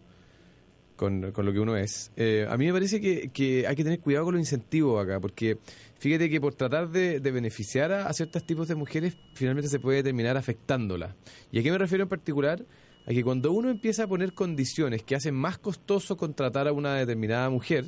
[1.01, 2.13] con, con lo que uno es.
[2.17, 5.57] Eh, a mí me parece que, hay que tener cuidado con los incentivos acá, porque
[5.99, 10.03] fíjate que por tratar de, de beneficiar a, ciertos tipos de mujeres, finalmente se puede
[10.03, 11.15] terminar afectándolas.
[11.51, 12.67] ¿Y a qué me refiero en particular?
[13.07, 16.95] A que cuando uno empieza a poner condiciones que hacen más costoso contratar a una
[16.97, 17.87] determinada mujer,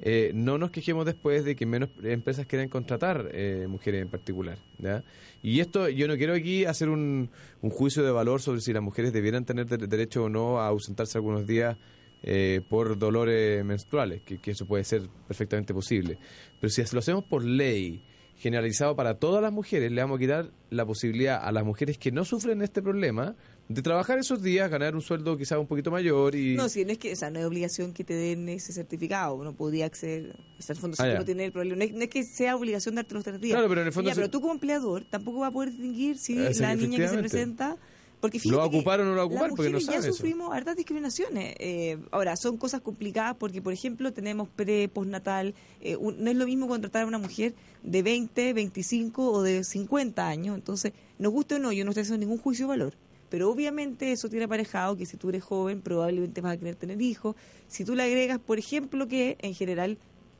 [0.00, 4.56] eh, no nos quejemos después de que menos empresas quieran contratar eh, mujeres en particular.
[4.78, 5.04] ¿ya?
[5.42, 7.28] Y esto, yo no quiero aquí hacer un,
[7.60, 10.68] un juicio de valor sobre si las mujeres debieran tener de- derecho o no a
[10.68, 11.76] ausentarse algunos días
[12.22, 16.18] eh, por dolores menstruales, que, que eso puede ser perfectamente posible.
[16.60, 18.02] Pero si lo hacemos por ley,
[18.36, 22.10] generalizado para todas las mujeres, le vamos a quitar la posibilidad a las mujeres que
[22.10, 23.36] no sufren este problema
[23.68, 26.56] de trabajar esos días, ganar un sueldo quizás un poquito mayor y...
[26.56, 29.34] No, si no es que, o sea, no es obligación que te den ese certificado,
[29.36, 31.92] uno podría acceder, o sea, el fondo si Ah, no tienes el problema, no es,
[31.92, 33.54] no es que sea obligación darte los tres días.
[33.54, 35.70] Claro, pero en el fondo Ya, se- pero tú como empleador tampoco vas a poder
[35.70, 37.76] distinguir si Eh, la niña que se presenta,
[38.22, 39.48] porque ¿Lo va a ocupar o no lo va a ocupar?
[39.48, 40.12] las Porque no ya eso.
[40.14, 41.54] sufrimos hartas discriminaciones.
[41.58, 46.36] Eh, ahora, son cosas complicadas porque, por ejemplo, tenemos pre, postnatal, eh, un- no es
[46.36, 51.32] lo mismo contratar a una mujer de 20, 25 o de 50 años, entonces, nos
[51.32, 52.94] guste o no, yo no estoy haciendo ningún juicio de valor.
[53.28, 57.00] Pero obviamente eso tiene aparejado que si tú eres joven probablemente vas a querer tener
[57.02, 57.34] hijos.
[57.66, 59.98] Si tú le agregas, por ejemplo, que en general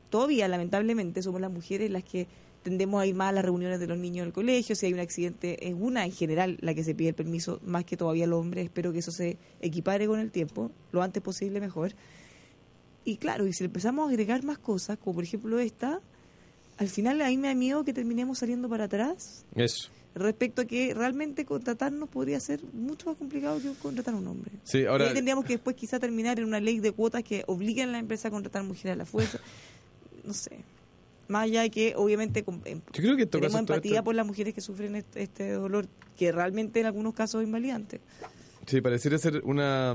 [0.09, 2.27] todavía lamentablemente somos las mujeres las que
[2.63, 4.99] tendemos a ir más a las reuniones de los niños del colegio, si hay un
[4.99, 8.39] accidente es una en general la que se pide el permiso más que todavía los
[8.39, 11.93] hombres, espero que eso se equipare con el tiempo, lo antes posible mejor.
[13.05, 15.99] Y claro, y si le empezamos a agregar más cosas, como por ejemplo esta,
[16.77, 19.89] al final a mí me da miedo que terminemos saliendo para atrás Eso.
[20.15, 24.51] respecto a que realmente contratarnos podría ser mucho más complicado que contratar a un hombre.
[24.63, 25.05] Sí, ahora...
[25.05, 27.91] Y ahí tendríamos que después quizá terminar en una ley de cuotas que obliguen a
[27.91, 29.39] la empresa a contratar mujeres a la fuerza.
[30.23, 30.59] No sé.
[31.33, 34.53] Más allá de que, obviamente, em- Yo creo que tenemos empatía esto- por las mujeres
[34.53, 37.99] que sufren este, este dolor, que realmente en algunos casos es invalidante.
[38.67, 39.93] Sí, pareciera ser una,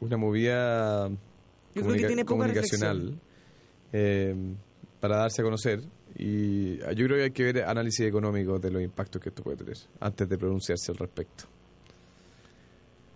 [0.00, 3.18] una movida Yo creo que tiene poca comunicacional
[3.92, 4.36] eh,
[5.00, 5.80] para darse a conocer.
[6.16, 9.56] Y yo creo que hay que ver análisis económicos de los impactos que esto puede
[9.56, 11.44] tener antes de pronunciarse al respecto.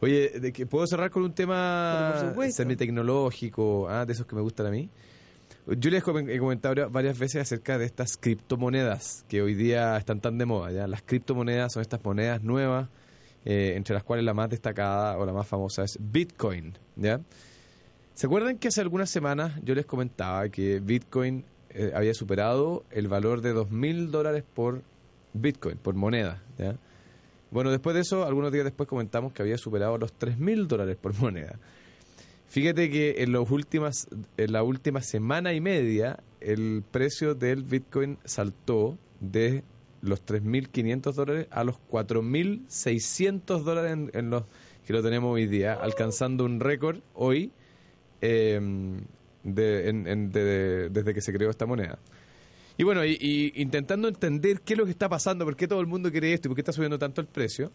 [0.01, 4.67] Oye, de que ¿puedo cerrar con un tema semitecnológico, ah, de esos que me gustan
[4.67, 4.89] a mí?
[5.67, 10.37] Yo les he comentado varias veces acerca de estas criptomonedas que hoy día están tan
[10.37, 10.73] de moda.
[10.73, 10.89] ¿ya?
[10.89, 12.89] Las criptomonedas son estas monedas nuevas,
[13.45, 16.77] eh, entre las cuales la más destacada o la más famosa es Bitcoin.
[16.97, 17.21] ¿ya?
[18.15, 23.07] ¿Se acuerdan que hace algunas semanas yo les comentaba que Bitcoin eh, había superado el
[23.07, 24.83] valor de 2.000 dólares por
[25.33, 26.43] Bitcoin, por moneda?
[26.59, 26.75] ¿ya?
[27.53, 31.15] Bueno, después de eso, algunos días después comentamos que había superado los 3.000 dólares por
[31.21, 31.57] moneda.
[32.53, 38.19] Fíjate que en, los últimas, en la última semana y media el precio del Bitcoin
[38.27, 39.65] saltó de
[40.03, 44.45] los 3.500 dólares a los 4.600 dólares en, los
[44.87, 47.53] que lo tenemos hoy día, alcanzando un récord hoy
[48.21, 48.61] eh,
[49.45, 51.99] de- en- en- de- desde que se creó esta moneda.
[52.77, 55.81] Y bueno, y, y intentando entender qué es lo que está pasando, por qué todo
[55.81, 57.73] el mundo quiere esto y por qué está subiendo tanto el precio,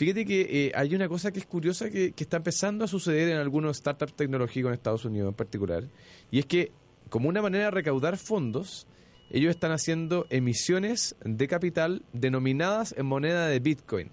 [0.00, 3.36] fíjate que eh, hay una cosa que es curiosa que, está empezando a suceder en
[3.36, 5.84] algunos startups tecnológicos en Estados Unidos en particular,
[6.30, 6.72] y es que
[7.10, 8.86] como una manera de recaudar fondos,
[9.30, 14.10] ellos están haciendo emisiones de capital denominadas en moneda de Bitcoin.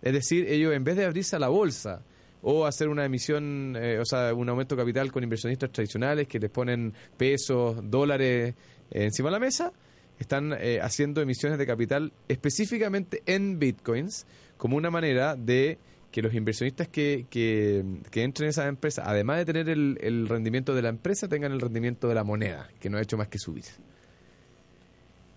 [0.00, 2.00] Es decir, ellos en vez de abrirse a la bolsa
[2.40, 6.38] o hacer una emisión, eh, o sea, un aumento de capital con inversionistas tradicionales que
[6.38, 8.54] les ponen pesos, dólares
[8.90, 9.72] eh, encima de la mesa,
[10.18, 15.78] están eh, haciendo emisiones de capital específicamente en bitcoins como una manera de
[16.10, 20.28] que los inversionistas que, que, que entren en esas empresas, además de tener el, el
[20.28, 23.28] rendimiento de la empresa, tengan el rendimiento de la moneda, que no ha hecho más
[23.28, 23.64] que subir.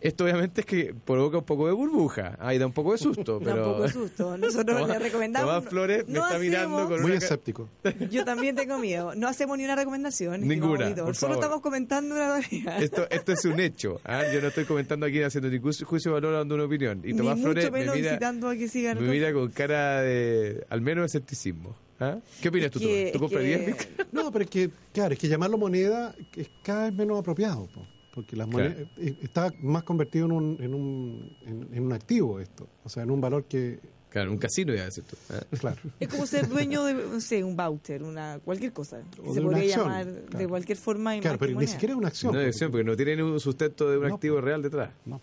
[0.02, 3.40] Esto obviamente es que provoca un poco de burbuja, ahí da un poco de susto,
[3.40, 3.66] Da pero...
[3.68, 4.38] un poco de susto.
[4.38, 5.50] Nosotros Tomás- le recomendamos.
[5.54, 7.18] Tomás Flores me no está mirando hacemos- con Muy una...
[7.20, 7.70] escéptico.
[8.12, 9.14] Yo también tengo miedo.
[9.16, 10.48] No hacemos ni una recomendación.
[10.48, 11.36] Ninguna, por Solo favor.
[11.36, 12.82] estamos comentando una realidad.
[12.82, 14.02] Esto, esto es un hecho.
[14.04, 14.24] ¿ah?
[14.34, 17.02] Yo no estoy comentando aquí haciendo ningún ju- juicio de valor dando una opinión.
[17.04, 19.00] Y Ni Tomás mucho Flores me menos mira, incitando a que sigan.
[19.00, 21.76] me mira con cara de, al menos, escepticismo.
[22.00, 22.18] ¿ah?
[22.42, 23.12] ¿Qué opinas tú, que-?
[23.14, 24.06] ¿Tú es comprarías que-?
[24.12, 27.86] No, pero es que, claro, es que llamarlo moneda es cada vez menos apropiado, po,
[28.14, 28.70] porque las Claro.
[28.70, 32.90] monedas eh, está más convertido en un, en, un, en, en un activo esto, o
[32.90, 35.16] sea, en un valor que, Claro, un casino ya decir tú.
[35.30, 35.40] ¿ah?
[35.58, 39.02] claro, Es como ser dueño de, no sé, un voucher, una cualquier cosa.
[39.24, 41.16] O se podría acción, llamar de cualquier forma.
[41.16, 42.34] y claro más pero ni siquiera es una acción.
[42.34, 44.92] No porque- es acción, porque no tiene un sustento de un No, activo real detrás.
[45.06, 45.22] no.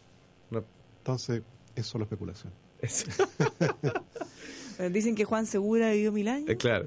[0.51, 0.65] No.
[1.01, 1.43] Entonces,
[1.77, 2.51] es solo especulación.
[4.93, 6.49] Dicen que Juan Segura vivió mil años.
[6.49, 6.87] Eh, claro.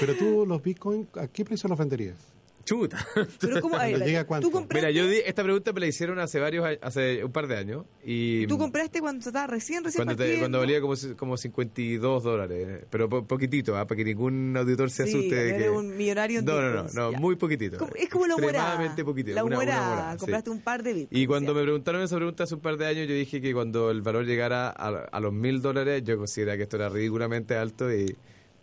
[0.00, 2.16] Pero tú los bitcoins, ¿a qué precio los venderías?
[2.64, 3.04] Chuta.
[3.40, 3.76] Pero ¿cómo?
[3.76, 4.24] a ver, Cuando llega.
[4.40, 7.32] ¿tú, compraste, Mira, yo di, esta pregunta me la hicieron hace varios a- hace un
[7.32, 7.84] par de años.
[8.04, 12.84] Y tú compraste cuando estaba recién, recién cuando, te- cuando valía como, como 52 dólares.
[12.90, 13.86] Pero po- poquitito, ¿ah?
[13.86, 17.12] para que ningún auditor se Sí, no eres un millonario en No, no, no, no,
[17.12, 17.78] muy poquitito.
[17.78, 18.94] Como- es como la humorada.
[19.04, 19.34] Poquitito.
[19.34, 20.12] La humorada.
[20.12, 20.18] sí.
[20.18, 21.22] Compraste un par de bitcoins.
[21.22, 23.90] Y cuando me preguntaron esa pregunta hace un par de años, yo dije que cuando
[23.90, 27.92] el valor llegara a, a los mil dólares, yo consideraba que esto era ridículamente alto
[27.92, 28.14] y,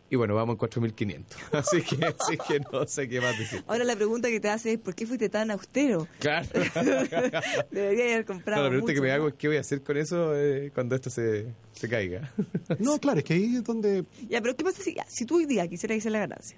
[0.10, 1.24] y bueno, vamos en 4.500.
[1.52, 3.64] Así que, así que no sé qué más decir.
[3.68, 6.08] Ahora la pregunta que te hace es ¿por qué fuiste tan austero?
[6.20, 6.48] Claro.
[7.72, 9.34] Debería haber No, comprado la pregunta que mucho me hago más.
[9.34, 12.32] es qué voy a hacer con eso eh, cuando esto se, se caiga.
[12.80, 15.46] No, claro, es que ahí es donde Ya, pero ¿qué pasa si, si tú hoy
[15.46, 16.58] día quisieras hacer la ganancia?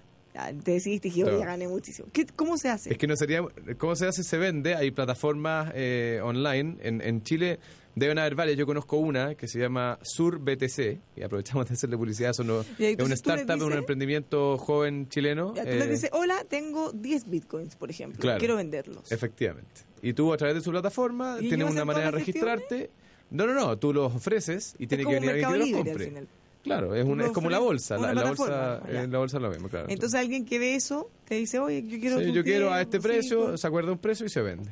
[0.64, 1.40] Te decidiste y dijiste, No.
[1.40, 2.08] ya gané muchísimo.
[2.14, 2.92] ¿Qué, ¿Cómo se hace?
[2.92, 3.42] Es que no sería.
[3.78, 4.24] ¿Cómo se hace?
[4.24, 4.76] Se vende.
[4.76, 6.78] Hay plataformas eh, online.
[6.82, 7.60] En, en Chile
[7.96, 8.58] deben haber varias.
[8.58, 11.00] Yo conozco una que se llama Sur BTC.
[11.18, 12.34] Y aprovechamos de hacerle publicidad.
[12.78, 15.54] Y es una startup, un emprendimiento joven chileno.
[15.56, 18.20] Ya, tú eh, le dices, hola, tengo 10 bitcoins, por ejemplo.
[18.20, 18.40] Claro.
[18.40, 19.12] Quiero venderlos.
[19.12, 19.82] Efectivamente.
[20.02, 22.90] Y tú a través de su plataforma ¿Y tienes una manera de registrarte.
[23.32, 23.78] No, no, no.
[23.78, 26.28] Tú los ofreces y tiene que venir alguien que los compre.
[26.70, 27.98] Claro, es, una, es como la bolsa.
[27.98, 29.04] La, la bolsa, ya.
[29.04, 29.88] eh, la bolsa es lo mismo, claro.
[29.90, 32.20] Entonces alguien que ve eso te dice, oye, yo quiero...
[32.20, 34.70] Sí, yo quiero a 10, este precio, se acuerda un precio y se vende.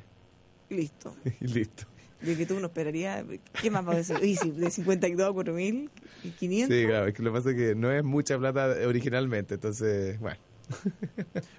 [0.70, 1.16] Listo.
[1.40, 1.86] listo.
[2.22, 3.26] De que tú no esperarías...
[3.62, 4.20] ¿Qué más va a ser?
[4.20, 5.90] De 52 a 4.000
[6.24, 6.78] y 500.
[6.78, 10.20] Sí, claro, es que lo que pasa es que no es mucha plata originalmente, entonces,
[10.20, 10.38] bueno.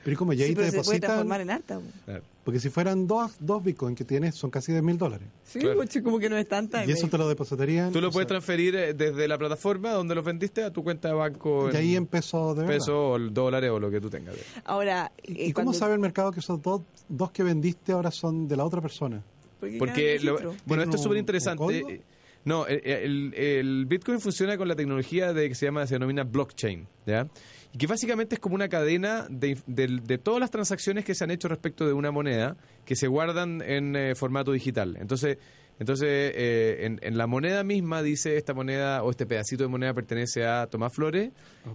[0.04, 2.04] Pero ¿y como ya Sí, ahí te pero se puede transformar depositan, en harta.
[2.04, 2.22] claro.
[2.44, 5.28] porque si fueran dos, dos bitcoins que tienes, son casi 10 mil dólares.
[5.44, 5.76] Sí, Claro.
[5.76, 6.84] pues, como que no es tanta.
[6.86, 7.92] Y eso te lo depositarían.
[7.92, 11.08] Tú lo puedes sea, transferir eh, desde la plataforma donde los vendiste a tu cuenta
[11.08, 12.74] de banco Y ahí en pesos de verdad.
[12.76, 14.34] pesos o dólares o lo que tú tengas.
[14.64, 18.10] Ahora, ¿Y eh, cómo cuando- sabe el mercado que esos dos, dos que vendiste ahora
[18.10, 19.22] son de la otra persona?
[19.60, 22.02] Porque, cada lo- bueno, esto es súper interesante.
[22.48, 22.66] Código?
[22.68, 25.94] Eh, No, el, el- el Bitcoin funciona con la tecnología de que se llama, se
[25.94, 27.28] denomina blockchain, ¿ya?
[27.72, 31.24] Y que básicamente es como una cadena de, del- de todas las transacciones que se
[31.24, 34.96] han hecho respecto de una moneda que se guardan en eh, formato digital.
[34.98, 35.36] Entonces,
[35.78, 39.92] entonces eh, en, en la moneda misma dice esta moneda o este pedacito de moneda
[39.94, 41.30] pertenece a Tomás Flores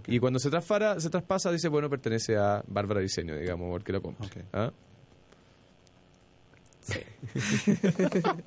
[0.08, 4.02] y cuando se traspara, se traspasa dice bueno pertenece a Bárbara Diseño, digamos, porque lo
[4.02, 4.26] compra.
[4.52, 4.72] ¿ah?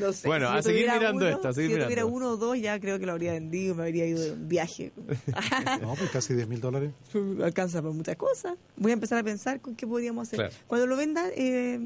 [0.00, 0.26] No sé.
[0.26, 2.16] Bueno, si a seguir mirando uno, esto, a seguir si yo tuviera mirando.
[2.16, 4.92] uno o dos, ya creo que lo habría vendido, me habría ido de un viaje.
[5.80, 6.90] No, pues casi 10 mil dólares.
[7.42, 8.54] Alcanza para muchas cosas.
[8.76, 10.38] Voy a empezar a pensar con qué podríamos hacer.
[10.38, 10.54] Claro.
[10.66, 11.78] Cuando lo venda, eh,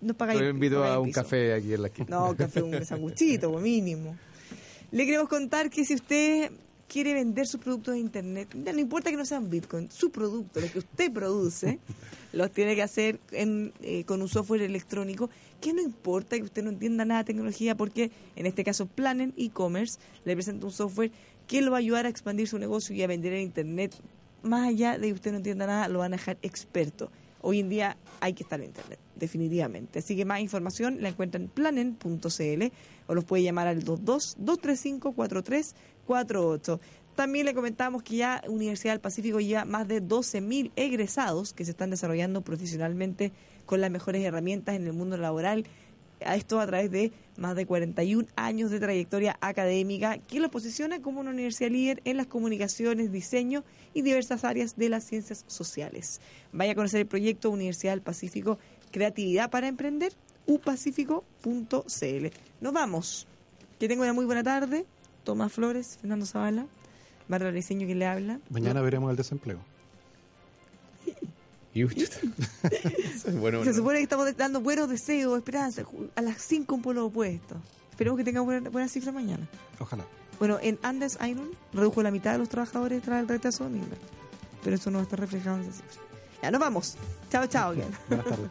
[0.00, 0.40] nos pagáis.
[0.40, 1.22] Yo invito pagáis a un piso.
[1.22, 2.06] café aquí en la esquina.
[2.10, 4.16] No, café, un sanguchito, como mínimo.
[4.90, 6.50] Le queremos contar que si usted
[6.88, 10.60] quiere vender sus productos de internet, ya no importa que no sean Bitcoin, su producto,
[10.60, 11.80] lo que usted produce,
[12.32, 15.30] los tiene que hacer en, eh, con un software electrónico,
[15.60, 19.34] que no importa que usted no entienda nada de tecnología, porque en este caso Planen
[19.36, 21.10] e-commerce le presenta un software
[21.46, 23.94] que lo va a ayudar a expandir su negocio y a vender en internet.
[24.42, 27.10] Más allá de que usted no entienda nada, lo van a dejar experto.
[27.48, 30.00] Hoy en día hay que estar en internet, definitivamente.
[30.00, 32.72] Así que más información la encuentran en planen.cl
[33.06, 36.80] o los puede llamar al 22-235-4348.
[37.14, 41.70] También le comentamos que ya Universidad del Pacífico lleva más de 12.000 egresados que se
[41.70, 43.30] están desarrollando profesionalmente
[43.64, 45.66] con las mejores herramientas en el mundo laboral.
[46.24, 51.00] A esto a través de más de 41 años de trayectoria académica que lo posiciona
[51.00, 56.20] como una universidad líder en las comunicaciones, diseño y diversas áreas de las ciencias sociales.
[56.52, 58.58] Vaya a conocer el proyecto Universidad del Pacífico
[58.90, 60.12] Creatividad para Emprender,
[60.46, 62.26] upacífico.cl.
[62.60, 63.26] Nos vamos.
[63.78, 64.86] Que tenga una muy buena tarde.
[65.24, 66.66] Tomás Flores, Fernando Zavala,
[67.28, 68.40] Bárbara Diseño que le habla.
[68.48, 69.58] Mañana veremos el desempleo.
[73.40, 75.82] Bueno, Se supone que estamos dando buenos deseos, esperanza.
[76.14, 77.56] A las 5 un pueblo opuesto.
[77.90, 79.48] Esperemos que tenga buena, buena cifra mañana.
[79.78, 80.04] Ojalá.
[80.38, 83.80] Bueno, en Andes Iron redujo la mitad de los trabajadores tras el retraso de.
[84.62, 86.02] Pero eso no está reflejado en esa cifra.
[86.42, 86.96] Ya nos vamos.
[87.30, 87.74] Chao, chao.
[88.08, 88.50] Buenas tardes.